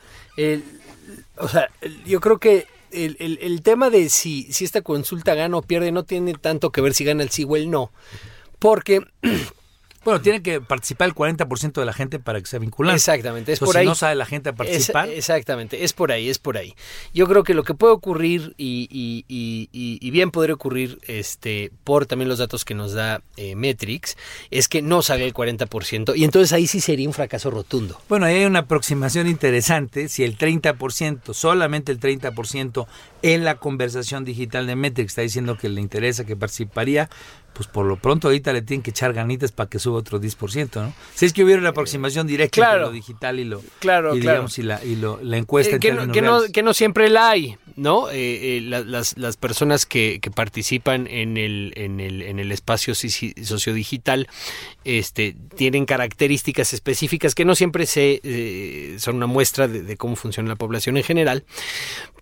[1.38, 1.69] O sea,
[2.06, 6.34] yo creo que el tema de si, si esta consulta gana o pierde no tiene
[6.36, 7.91] tanto que ver si gana el sí o el no.
[8.60, 9.02] Porque
[10.06, 12.96] Bueno, tiene que participar el 40% de la gente para que sea vinculante.
[12.98, 13.86] Exactamente, es Entonces, por si ahí.
[13.86, 16.74] no sabe la gente a participar, Es- exactamente, es por ahí, es por ahí.
[17.14, 21.00] Yo creo que lo que puede ocurrir y, y- y- y- y bien podría ocurrir,
[21.08, 24.16] este, por también los datos que nos da eh, Metrix,
[24.52, 28.00] es que no salga el 40% y entonces ahí sí sería un fracaso rotundo.
[28.08, 30.08] Bueno, ahí hay una aproximación interesante.
[30.10, 32.88] Si el 30%, solamente el 30%
[33.24, 37.10] en la conversación digital de Metrix está diciendo que le interesa, que participaría,
[37.58, 40.76] pues por lo pronto ahorita le tienen que echar ganitas para que suba otro 10%,
[40.76, 40.93] ¿no?
[41.15, 42.74] Si es que hubiera una aproximación directa Claro.
[42.76, 44.36] entre lo digital y lo Claro, y claro.
[44.38, 46.74] digamos y la y lo, la encuesta Eh, en que, no, que, no, que no
[46.76, 48.12] siempre la hay, ¿no?
[48.12, 52.52] Eh, eh, la- las, las personas que, que participan en el, en el, en el
[52.52, 54.28] espacio soci- sociodigital
[54.86, 60.15] este, tienen características específicas que no siempre se, eh, son una muestra de, de cómo
[60.15, 61.43] funciona la población en general.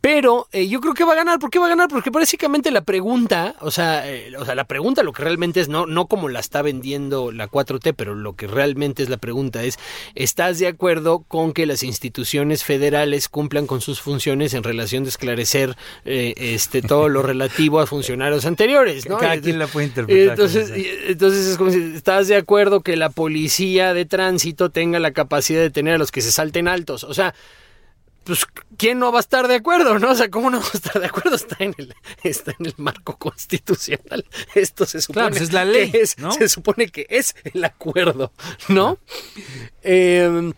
[0.05, 1.39] Pero eh, yo creo que va a ganar.
[1.39, 1.89] ¿Por qué va a ganar?
[1.89, 5.67] Porque básicamente la pregunta, o sea, eh, o sea, la pregunta lo que realmente es,
[5.67, 9.63] no, no como la está vendiendo la 4T, pero lo que realmente es la pregunta
[9.63, 9.79] es,
[10.13, 15.09] ¿estás de acuerdo con que las instituciones federales cumplan con sus funciones en relación de
[15.09, 19.17] esclarecer eh, este todo lo relativo a funcionarios anteriores, ¿no?
[19.17, 20.33] Cada quien la puede interpretar.
[20.33, 20.71] Entonces,
[21.07, 25.61] entonces es como si estás de acuerdo que la policía de tránsito tenga la capacidad
[25.61, 27.03] de tener a los que se salten altos.
[27.03, 27.33] O sea,
[28.25, 28.45] pues
[28.77, 30.11] ¿quién no va a estar de acuerdo, no?
[30.11, 31.35] O sea, ¿cómo no va a estar de acuerdo?
[31.35, 34.25] Está en el, está en el marco constitucional.
[34.55, 36.31] Esto se supone Claro, pues es la ley, que es, ¿no?
[36.31, 38.33] se supone que es el acuerdo,
[38.67, 38.97] ¿no?
[39.83, 40.51] Eh,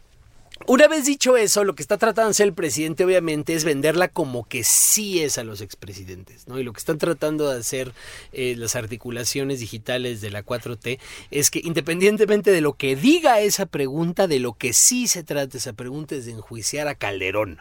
[0.67, 4.09] una vez dicho eso, lo que está tratando de hacer el presidente obviamente es venderla
[4.09, 6.59] como que sí es a los expresidentes, ¿no?
[6.59, 7.93] Y lo que están tratando de hacer
[8.33, 10.99] eh, las articulaciones digitales de la 4T
[11.31, 15.57] es que independientemente de lo que diga esa pregunta, de lo que sí se trata
[15.57, 17.59] esa pregunta es de enjuiciar a Calderón.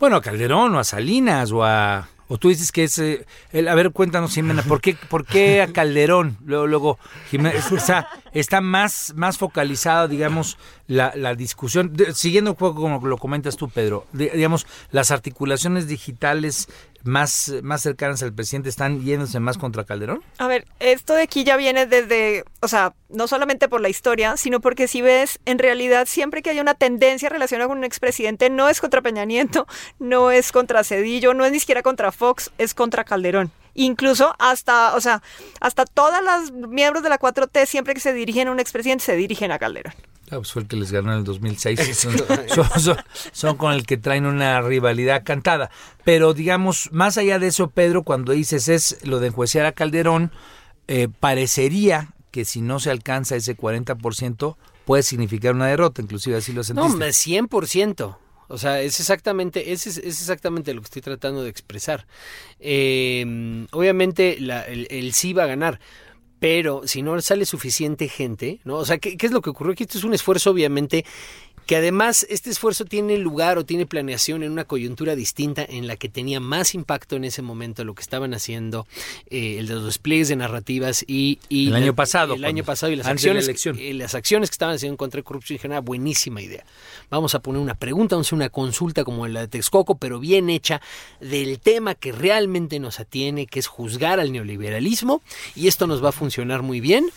[0.00, 2.10] Bueno, a Calderón o a Salinas o a...
[2.28, 2.98] O tú dices que es...
[2.98, 6.36] eh, el, a ver, cuéntanos, Jimena, ¿por qué, por qué a Calderón?
[6.44, 6.98] Luego, luego
[7.30, 12.80] Jimena, es- está, está más, más focalizada, digamos, la, la discusión, de- siguiendo un poco
[12.82, 16.68] como lo comentas tú, Pedro, de- digamos, las articulaciones digitales
[17.04, 20.22] más, más cercanas al presidente están yéndose más contra Calderón.
[20.38, 24.36] A ver, esto de aquí ya viene desde, o sea, no solamente por la historia,
[24.36, 28.50] sino porque si ves, en realidad siempre que hay una tendencia relacionada con un expresidente,
[28.50, 29.66] no es contra Peña Nieto,
[29.98, 33.50] no es contra Cedillo, no es ni siquiera contra Fox, es contra Calderón.
[33.80, 35.22] Incluso hasta, o sea,
[35.60, 39.14] hasta todas las miembros de la 4T, siempre que se dirigen a un expresidente, se
[39.16, 39.92] dirigen a Calderón.
[40.30, 41.96] Ah, pues fue el que les ganó en el 2006.
[41.96, 42.12] Son,
[42.54, 42.96] son- son-
[43.32, 45.70] son con el que traen una rivalidad cantada.
[46.04, 50.32] Pero digamos, más allá de eso, Pedro, cuando dices es lo de enjuiciar a Calderón,
[50.88, 56.52] eh, parecería que si no se alcanza ese 40% puede significar una derrota, inclusive así
[56.52, 56.96] lo No, sentiste.
[56.98, 58.16] me- 100%.
[58.48, 62.06] O sea, es exactamente, es, es exactamente lo que estoy tratando de expresar.
[62.60, 65.80] Eh, obviamente la- el, el sí va a ganar,
[66.38, 68.76] pero si no sale suficiente gente, ¿no?
[68.76, 69.74] O sea, ¿qué, qué es lo que ocurrió?
[69.74, 71.04] Que esto es un esfuerzo, obviamente,
[71.68, 75.96] que además este esfuerzo tiene lugar o tiene planeación en una coyuntura distinta en la
[75.96, 78.86] que tenía más impacto en ese momento lo que estaban haciendo
[79.28, 82.64] eh, el de los despliegues de narrativas y, y El la- año pasado, el año
[82.64, 83.76] pasado y las la acciones elección.
[83.78, 86.64] eh, las acciones que estaban haciendo en contra de corrupción dijeron, ah, buenísima idea.
[87.10, 90.20] Vamos a poner una pregunta, vamos a hacer una consulta como la de Texcoco, pero
[90.20, 90.80] bien hecha,
[91.20, 95.20] del tema que realmente nos atiene, que es juzgar al neoliberalismo,
[95.54, 97.10] y esto nos va a funcionar muy bien.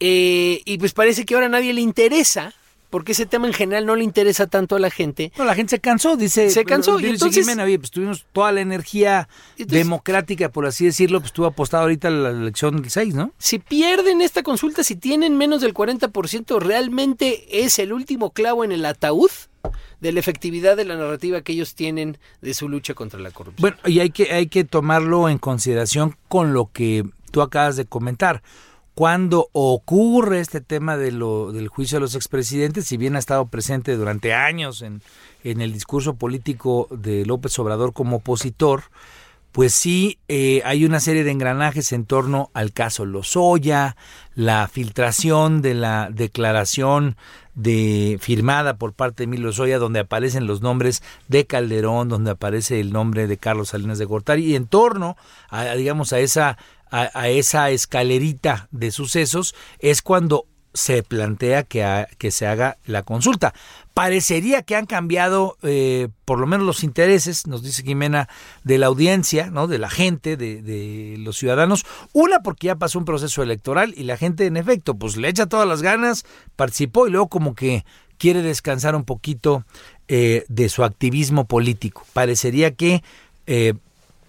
[0.00, 2.54] Eh, y pues parece que ahora a nadie le interesa,
[2.90, 5.32] porque ese tema en general no le interesa tanto a la gente.
[5.36, 6.50] No, la gente se cansó, dice.
[6.50, 9.28] Se cansó, y entonces- Jimena, pues tuvimos toda la energía
[9.58, 13.32] Entonces- democrática, por así decirlo, pues estuvo apostado ahorita a la elección del 6, ¿no?
[13.38, 18.72] Si pierden esta consulta, si tienen menos del 40%, realmente es el último clavo en
[18.72, 19.30] el ataúd
[20.00, 23.60] de la efectividad de la narrativa que ellos tienen de su lucha contra la corrupción.
[23.60, 27.84] Bueno, y hay que, hay que tomarlo en consideración con lo que tú acabas de
[27.84, 28.42] comentar.
[28.98, 33.46] Cuando ocurre este tema de lo, del juicio de los expresidentes, si bien ha estado
[33.46, 35.02] presente durante años en,
[35.44, 38.82] en el discurso político de López Obrador como opositor,
[39.52, 43.96] pues sí eh, hay una serie de engranajes en torno al caso Lozoya,
[44.34, 47.16] la filtración de la declaración
[47.54, 52.80] de firmada por parte de Emilio Lozoya donde aparecen los nombres de Calderón, donde aparece
[52.80, 55.16] el nombre de Carlos Salinas de Gortari y en torno
[55.50, 56.58] a, a, digamos a esa
[56.90, 63.52] a, esa escalerita de sucesos es cuando se plantea que, que se haga la consulta.
[63.94, 68.28] Parecería que han cambiado eh, por lo menos los intereses, nos dice Jimena,
[68.62, 69.66] de la audiencia, ¿no?
[69.66, 71.84] de la gente, de, de los ciudadanos.
[72.12, 75.46] Una porque ya pasó un proceso electoral y la gente en efecto pues le echa
[75.46, 76.24] todas las ganas,
[76.54, 77.84] participó y luego como que
[78.18, 79.64] quiere descansar un poquito
[80.08, 82.04] eh, de su activismo político.
[82.12, 83.02] Parecería que
[83.46, 83.74] eh,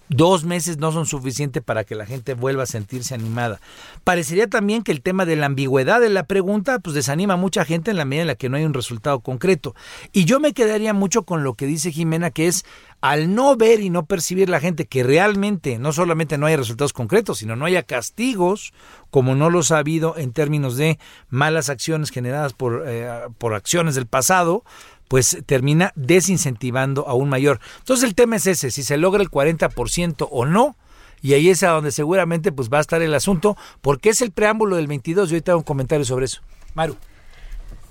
[0.09, 3.61] Dos meses no son suficientes para que la gente vuelva a sentirse animada.
[4.03, 7.63] Parecería también que el tema de la ambigüedad de la pregunta pues desanima a mucha
[7.63, 9.75] gente en la medida en la que no hay un resultado concreto.
[10.11, 12.65] Y yo me quedaría mucho con lo que dice Jimena, que es
[13.01, 16.91] al no ver y no percibir la gente que realmente no solamente no haya resultados
[16.91, 18.73] concretos, sino no haya castigos,
[19.11, 20.97] como no los ha habido en términos de
[21.29, 24.63] malas acciones generadas por, eh, por acciones del pasado,
[25.09, 27.59] pues termina desincentivando aún mayor.
[27.79, 30.77] Entonces el tema es ese, si se logra el 40% o no,
[31.21, 34.31] y ahí es a donde seguramente pues va a estar el asunto, porque es el
[34.31, 36.41] preámbulo del 22, yo ahorita hago un comentario sobre eso.
[36.75, 36.95] Maru.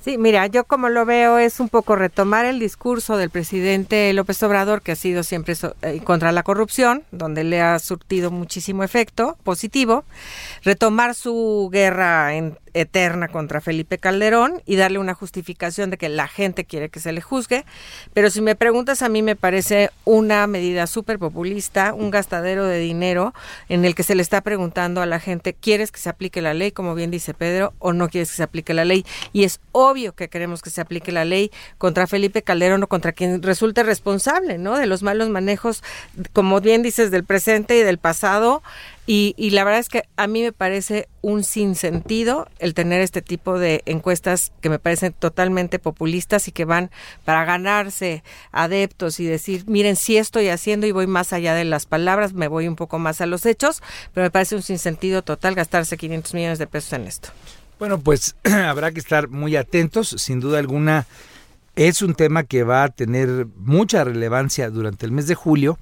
[0.05, 4.41] Sí, mira, yo como lo veo es un poco retomar el discurso del presidente López
[4.45, 8.85] Obrador, que ha sido siempre so- eh, contra la corrupción, donde le ha surtido muchísimo
[8.85, 10.05] efecto positivo,
[10.63, 16.29] retomar su guerra en- eterna contra Felipe Calderón y darle una justificación de que la
[16.29, 17.65] gente quiere que se le juzgue.
[18.15, 22.79] Pero si me preguntas, a mí me parece una medida súper populista, un gastadero de
[22.79, 23.35] dinero
[23.69, 26.55] en el que se le está preguntando a la gente, ¿quieres que se aplique la
[26.55, 29.05] ley, como bien dice Pedro, o no quieres que se aplique la ley?
[29.33, 33.13] Y es obvio que queremos que se aplique la ley contra Felipe Calderón o contra
[33.13, 34.77] quien resulte responsable, ¿no?
[34.77, 35.83] De los malos manejos,
[36.33, 38.63] como bien dices, del presente y del pasado.
[39.11, 43.23] Y, y, la verdad es que a mí me parece un sinsentido el tener este
[43.23, 46.91] tipo de encuestas que me parecen totalmente populistas y que van
[47.25, 51.87] para ganarse adeptos y decir, miren, sí estoy haciendo y voy más allá de las
[51.87, 53.83] palabras, me voy un poco más a los hechos,
[54.13, 57.31] pero me parece un sinsentido total gastarse 500 millones de pesos en esto.
[57.79, 61.07] Bueno, pues habrá que estar muy atentos, sin duda alguna.
[61.77, 65.79] Es un tema que va a tener mucha relevancia durante el mes de julio.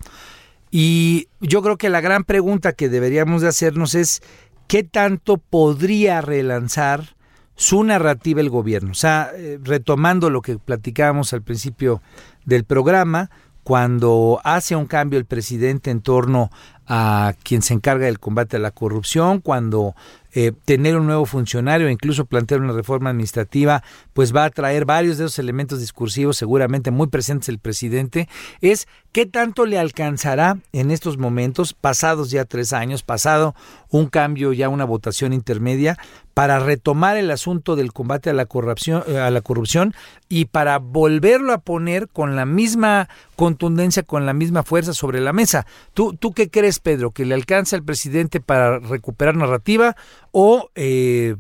[0.70, 4.22] Y yo creo que la gran pregunta que deberíamos de hacernos es
[4.66, 7.16] qué tanto podría relanzar
[7.54, 8.90] su narrativa el gobierno.
[8.90, 12.02] O sea, eh, retomando lo que platicábamos al principio
[12.44, 13.30] del programa,
[13.62, 16.50] cuando hace un cambio el presidente en torno
[16.86, 19.94] a quien se encarga del combate a la corrupción, cuando
[20.38, 23.82] eh, tener un nuevo funcionario, incluso plantear una reforma administrativa,
[24.12, 28.28] pues va a traer varios de esos elementos discursivos seguramente muy presentes el presidente,
[28.60, 33.54] es qué tanto le alcanzará en estos momentos, pasados ya tres años, pasado
[33.88, 35.96] un cambio, ya una votación intermedia,
[36.34, 39.94] para retomar el asunto del combate a la corrupción, eh, a la corrupción
[40.28, 45.32] y para volverlo a poner con la misma contundencia, con la misma fuerza sobre la
[45.32, 45.66] mesa.
[45.94, 47.10] ¿Tú, tú qué crees, Pedro?
[47.10, 49.96] ¿Que le alcanza al presidente para recuperar narrativa
[50.32, 51.36] o eh,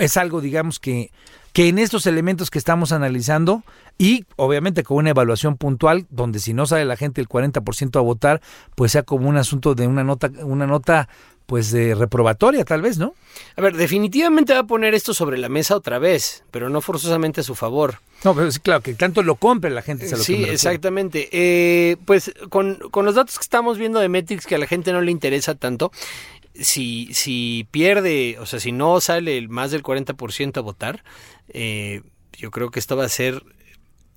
[0.00, 1.10] es algo, digamos, que,
[1.52, 3.62] que en estos elementos que estamos analizando
[3.98, 8.02] y obviamente con una evaluación puntual, donde si no sale la gente el 40% a
[8.02, 8.42] votar,
[8.74, 11.08] pues sea como un asunto de una nota, una nota
[11.46, 13.14] pues de reprobatoria tal vez, ¿no?
[13.56, 17.40] A ver, definitivamente va a poner esto sobre la mesa otra vez, pero no forzosamente
[17.40, 18.00] a su favor.
[18.24, 20.10] No, pero sí, claro, que tanto lo compre la gente.
[20.10, 21.28] lo sí, exactamente.
[21.32, 24.92] Eh, pues con, con los datos que estamos viendo de Metrix que a la gente
[24.92, 25.92] no le interesa tanto,
[26.60, 31.04] si, si pierde, o sea, si no sale más del 40% a votar,
[31.48, 33.42] eh, yo creo que esto va a ser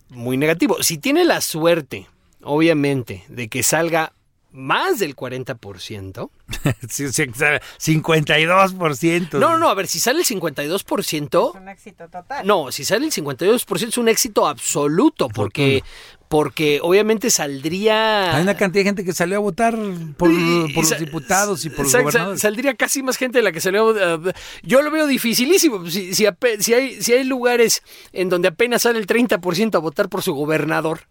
[0.10, 0.82] muy negativo.
[0.82, 2.08] Si tiene la suerte,
[2.42, 4.14] obviamente, de que salga
[4.52, 6.30] más del 40%.
[6.90, 9.40] sí, 52%.
[9.40, 11.50] No, no, a ver, si sale el 52%...
[11.50, 12.46] Es un éxito total.
[12.46, 15.84] No, si sale el 52% es un éxito absoluto, porque,
[16.28, 18.36] porque obviamente saldría...
[18.36, 19.78] Hay una cantidad de gente que salió a votar
[20.18, 20.32] por,
[20.74, 22.42] por los diputados y por los gobernadores.
[22.42, 23.90] Saldría casi más gente de la que salió...
[23.90, 24.32] Uh,
[24.64, 25.88] yo lo veo dificilísimo.
[25.90, 26.26] Si, si,
[26.60, 27.84] si, hay, si hay lugares
[28.14, 31.02] en donde apenas sale el 30% a votar por su gobernador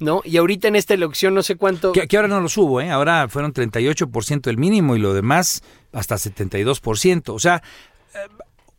[0.00, 0.22] ¿no?
[0.24, 1.92] Y ahorita en esta elección no sé cuánto...
[1.92, 2.90] Que, ahora no lo subo, ¿eh?
[2.90, 7.32] Ahora fueron 38% el mínimo y lo demás hasta 72%.
[7.32, 7.62] O sea,
[8.14, 8.18] eh,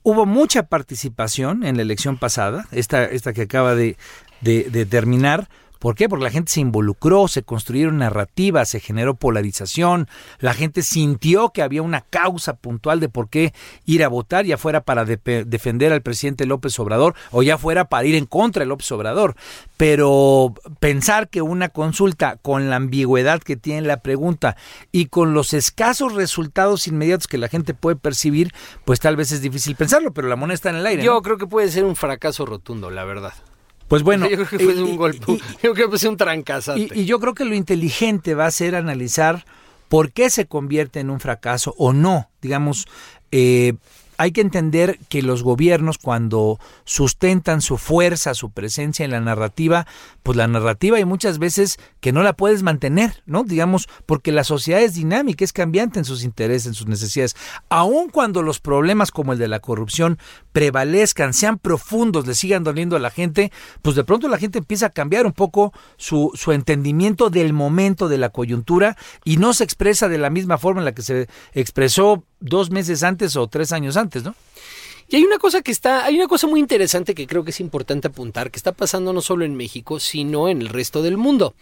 [0.03, 3.97] hubo mucha participación en la elección pasada, esta, esta que acaba de,
[4.41, 5.47] de, de terminar,
[5.81, 6.07] ¿Por qué?
[6.07, 10.07] Porque la gente se involucró, se construyeron narrativas, se generó polarización,
[10.37, 13.51] la gente sintió que había una causa puntual de por qué
[13.85, 18.05] ir a votar, ya fuera para defender al presidente López Obrador o ya fuera para
[18.05, 19.35] ir en contra de López Obrador.
[19.75, 24.57] Pero pensar que una consulta con la ambigüedad que tiene la pregunta
[24.91, 28.53] y con los escasos resultados inmediatos que la gente puede percibir,
[28.85, 31.03] pues tal vez es difícil pensarlo, pero la moneda está en el aire.
[31.03, 33.33] Yo creo que puede ser un fracaso rotundo, la verdad.
[33.91, 35.19] Pues bueno, yo creo que fue un golpe,
[35.61, 36.77] yo creo que fue un trancazo.
[36.77, 39.43] Y, y, yo creo que lo inteligente va a ser analizar
[39.89, 42.29] por qué se convierte en un fracaso o no.
[42.41, 42.87] Digamos,
[43.33, 43.73] eh,
[44.21, 49.87] hay que entender que los gobiernos cuando sustentan su fuerza, su presencia en la narrativa,
[50.21, 53.43] pues la narrativa hay muchas veces que no la puedes mantener, ¿no?
[53.43, 57.35] Digamos, porque la sociedad es dinámica, es cambiante en sus intereses, en sus necesidades.
[57.69, 60.19] Aun cuando los problemas como el de la corrupción
[60.51, 63.51] prevalezcan, sean profundos, le sigan doliendo a la gente,
[63.81, 68.07] pues de pronto la gente empieza a cambiar un poco su, su entendimiento del momento,
[68.07, 71.27] de la coyuntura, y no se expresa de la misma forma en la que se
[71.53, 74.35] expresó dos meses antes o tres años antes, ¿no?
[75.11, 77.59] Y hay una cosa que está, hay una cosa muy interesante que creo que es
[77.59, 81.53] importante apuntar, que está pasando no solo en México, sino en el resto del mundo.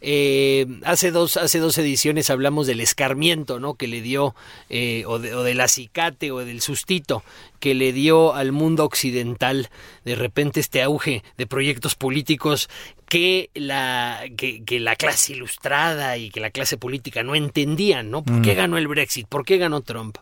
[0.00, 3.74] Eh, hace dos, hace dos ediciones hablamos del escarmiento, ¿no?
[3.74, 4.36] Que le dio,
[4.70, 7.24] eh, o, de, o del acicate o del sustito
[7.58, 9.68] que le dio al mundo occidental
[10.04, 12.70] de repente este auge de proyectos políticos
[13.08, 18.22] que la, que, que, la clase ilustrada y que la clase política no entendían, ¿no?
[18.22, 19.26] ¿Por qué ganó el Brexit?
[19.26, 20.18] ¿Por qué ganó Trump?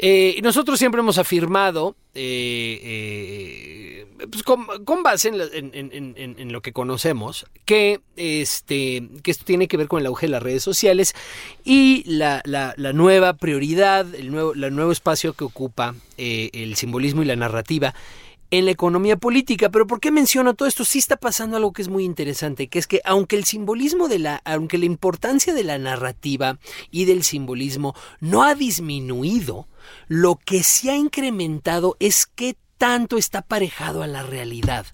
[0.00, 6.52] Eh, nosotros siempre hemos afirmado, eh, eh, pues con, base en, la- en- en- en
[6.52, 10.42] lo que conocemos, que, este, que esto tiene que ver con el auge de las
[10.42, 11.14] redes sociales
[11.64, 16.76] y la, la- la nueva prioridad, el nuevo, el nuevo espacio que ocupa eh, el
[16.76, 17.94] simbolismo y la narrativa
[18.50, 19.68] en la economía política.
[19.70, 20.84] Pero ¿por qué menciono todo esto?
[20.84, 24.18] Sí está pasando algo que es muy interesante, que es que aunque el simbolismo de
[24.18, 26.58] la, aunque la importancia de la narrativa
[26.90, 29.68] y del simbolismo no ha disminuido,
[30.06, 34.86] lo que sí ha incrementado es qué tanto está aparejado a la realidad.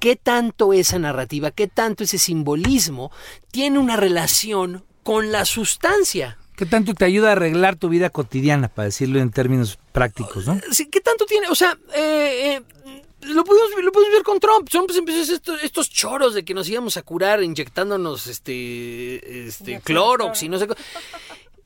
[0.00, 3.10] ¿Qué tanto esa narrativa, qué tanto ese simbolismo
[3.50, 6.38] tiene una relación con la sustancia?
[6.56, 10.58] ¿Qué tanto te ayuda a arreglar tu vida cotidiana, para decirlo en términos prácticos, no?
[10.72, 11.48] Sí, ¿Qué tanto tiene?
[11.48, 14.68] O sea, eh, eh, lo, podemos, lo podemos ver con Trump.
[14.70, 18.26] Trump pues, empezó a hacer estos, estos choros de que nos íbamos a curar inyectándonos
[18.26, 20.74] este, este Clorox y no sé qué.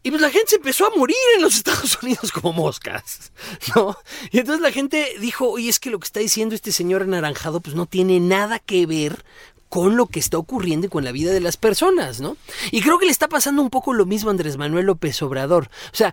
[0.02, 3.32] Y pues la gente se empezó a morir en los Estados Unidos como moscas,
[3.74, 3.96] ¿no?
[4.30, 7.60] Y entonces la gente dijo, oye, es que lo que está diciendo este señor anaranjado
[7.60, 9.24] pues no tiene nada que ver
[9.70, 12.36] con lo que está ocurriendo y con la vida de las personas, ¿no?
[12.72, 15.70] Y creo que le está pasando un poco lo mismo a Andrés Manuel López Obrador.
[15.92, 16.12] O sea,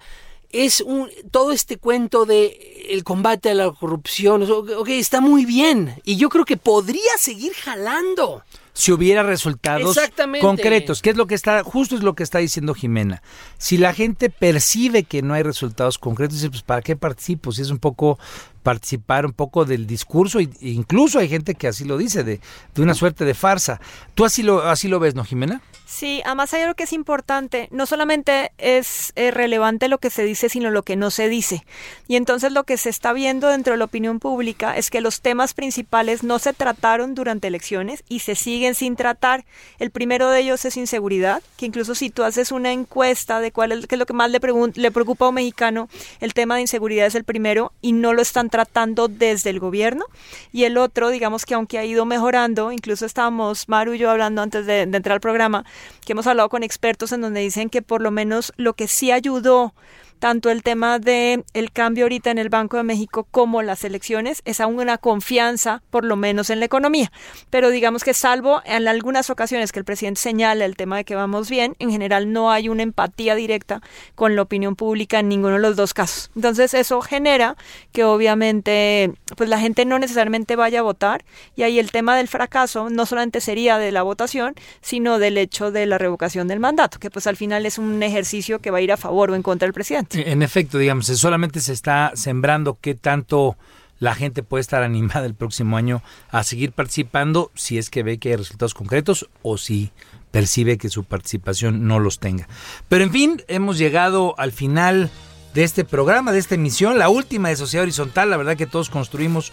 [0.52, 5.96] es un todo este cuento de el combate a la corrupción, ok, está muy bien.
[6.06, 8.44] Y yo creo que podría seguir jalando.
[8.74, 10.46] si hubiera resultados Exactamente.
[10.46, 13.24] concretos, que es lo que está, justo es lo que está diciendo Jimena.
[13.58, 17.52] Si la gente percibe que no hay resultados concretos, dice, pues ¿para qué participo?
[17.52, 18.20] Si es un poco
[18.68, 22.42] participar un poco del discurso, e incluso hay gente que así lo dice, de,
[22.76, 23.80] de una suerte de farsa.
[24.14, 25.62] ¿Tú así lo, así lo ves, no, Jimena?
[25.86, 30.50] Sí, además hay algo que es importante, no solamente es relevante lo que se dice,
[30.50, 31.66] sino lo que no se dice.
[32.10, 35.22] Y entonces lo que se está viendo dentro de la opinión pública es que los
[35.22, 39.46] temas principales no se trataron durante elecciones y se siguen sin tratar.
[39.80, 43.72] El primero de ellos es inseguridad, que incluso si tú haces una encuesta de cuál
[43.72, 44.42] es, qué es lo que más le,
[44.76, 45.88] le preocupa a un mexicano,
[46.20, 50.06] el tema de inseguridad es el primero y no lo están tratando desde el gobierno.
[50.52, 54.42] Y el otro, digamos que aunque ha ido mejorando, incluso estábamos Maru y yo hablando
[54.42, 55.66] antes de, de entrar al programa,
[56.06, 59.12] que hemos hablado con expertos en donde dicen que por lo menos lo que sí
[59.12, 59.74] ayudó
[60.18, 64.42] tanto el tema de el cambio ahorita en el Banco de México como las elecciones
[64.46, 67.12] es aún una confianza por lo menos en la economía.
[67.50, 71.16] Pero digamos que salvo en algunas ocasiones que el presidente señala el tema de que
[71.16, 73.82] vamos bien en general no hay una empatía directa
[74.16, 76.32] con la opinión pública en ninguno de los dos casos.
[76.36, 77.56] Entonces eso genera
[77.92, 81.24] que obviamente pues la gente no necesariamente vaya a votar.
[81.56, 85.72] Y ahí el tema del fracaso no solamente sería de la votación sino del hecho
[85.72, 88.82] de la revocación del mandato que pues al final es un ejercicio que va a
[88.82, 92.78] ir a favor o en contra del presidente En efecto, digamos, solamente se está sembrando
[92.80, 93.58] qué tanto
[94.00, 98.20] la gente puede estar animada el próximo año a seguir participando si es que ve
[98.20, 99.92] que hay resultados concretos o si
[100.32, 102.48] percibe que su participación no los tenga.
[102.90, 105.10] Pero en fin, hemos llegado al final
[105.54, 108.90] de este programa, de esta emisión, la última de Sociedad Horizontal, la verdad que todos
[108.90, 109.52] construimos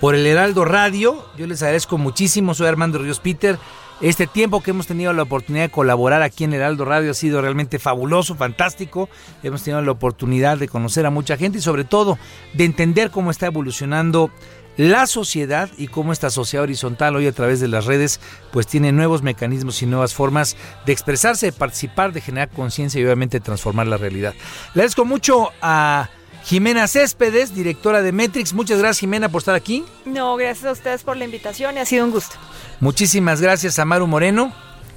[0.00, 1.24] por el Heraldo Radio.
[1.38, 3.58] Yo les agradezco muchísimo, soy Armando Ríos Peter.
[4.00, 7.40] Este tiempo que hemos tenido la oportunidad de colaborar aquí en Heraldo Radio ha sido
[7.40, 9.08] realmente fabuloso, fantástico.
[9.42, 12.18] Hemos tenido la oportunidad de conocer a mucha gente y sobre todo
[12.54, 14.30] de entender cómo está evolucionando
[14.76, 18.20] la sociedad y cómo esta sociedad horizontal hoy a través de las redes
[18.50, 23.04] pues tiene nuevos mecanismos y nuevas formas de expresarse, de participar, de generar conciencia y
[23.04, 24.34] obviamente transformar la realidad.
[24.74, 26.10] Le agradezco mucho a
[26.44, 28.52] Jimena Céspedes, directora de Metrix.
[28.52, 29.84] Muchas gracias Jimena por estar aquí.
[30.04, 32.36] No, gracias a ustedes por la invitación y ha sido un gusto.
[32.80, 34.52] Muchísimas gracias a Maru Moreno.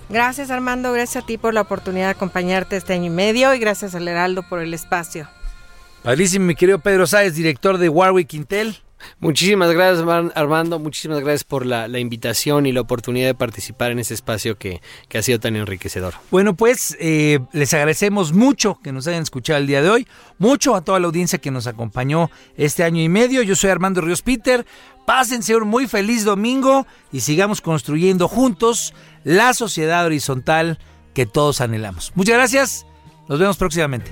[0.10, 3.60] Gracias Armando, gracias a ti por la oportunidad de acompañarte este año y medio y
[3.60, 5.28] gracias al Heraldo por el espacio.
[6.04, 8.78] Padrísimo, mi querido Pedro Sáez, director de Warwick Intel.
[9.20, 10.80] Muchísimas gracias, Armando.
[10.80, 14.82] Muchísimas gracias por la, la invitación y la oportunidad de participar en ese espacio que,
[15.10, 16.16] que ha sido tan enriquecedor.
[16.32, 20.76] Bueno, pues eh, les agradecemos mucho que nos hayan escuchado el día de hoy, mucho
[20.76, 23.42] a toda la audiencia que nos acompañó este año y medio.
[23.42, 24.66] Yo soy Armando Ríos Peter.
[25.06, 28.94] Pásense un muy feliz domingo y sigamos construyendo juntos
[29.24, 30.80] la sociedad horizontal
[31.14, 32.12] que todos anhelamos.
[32.16, 32.86] Muchas gracias.
[33.30, 34.12] Nos vemos próximamente.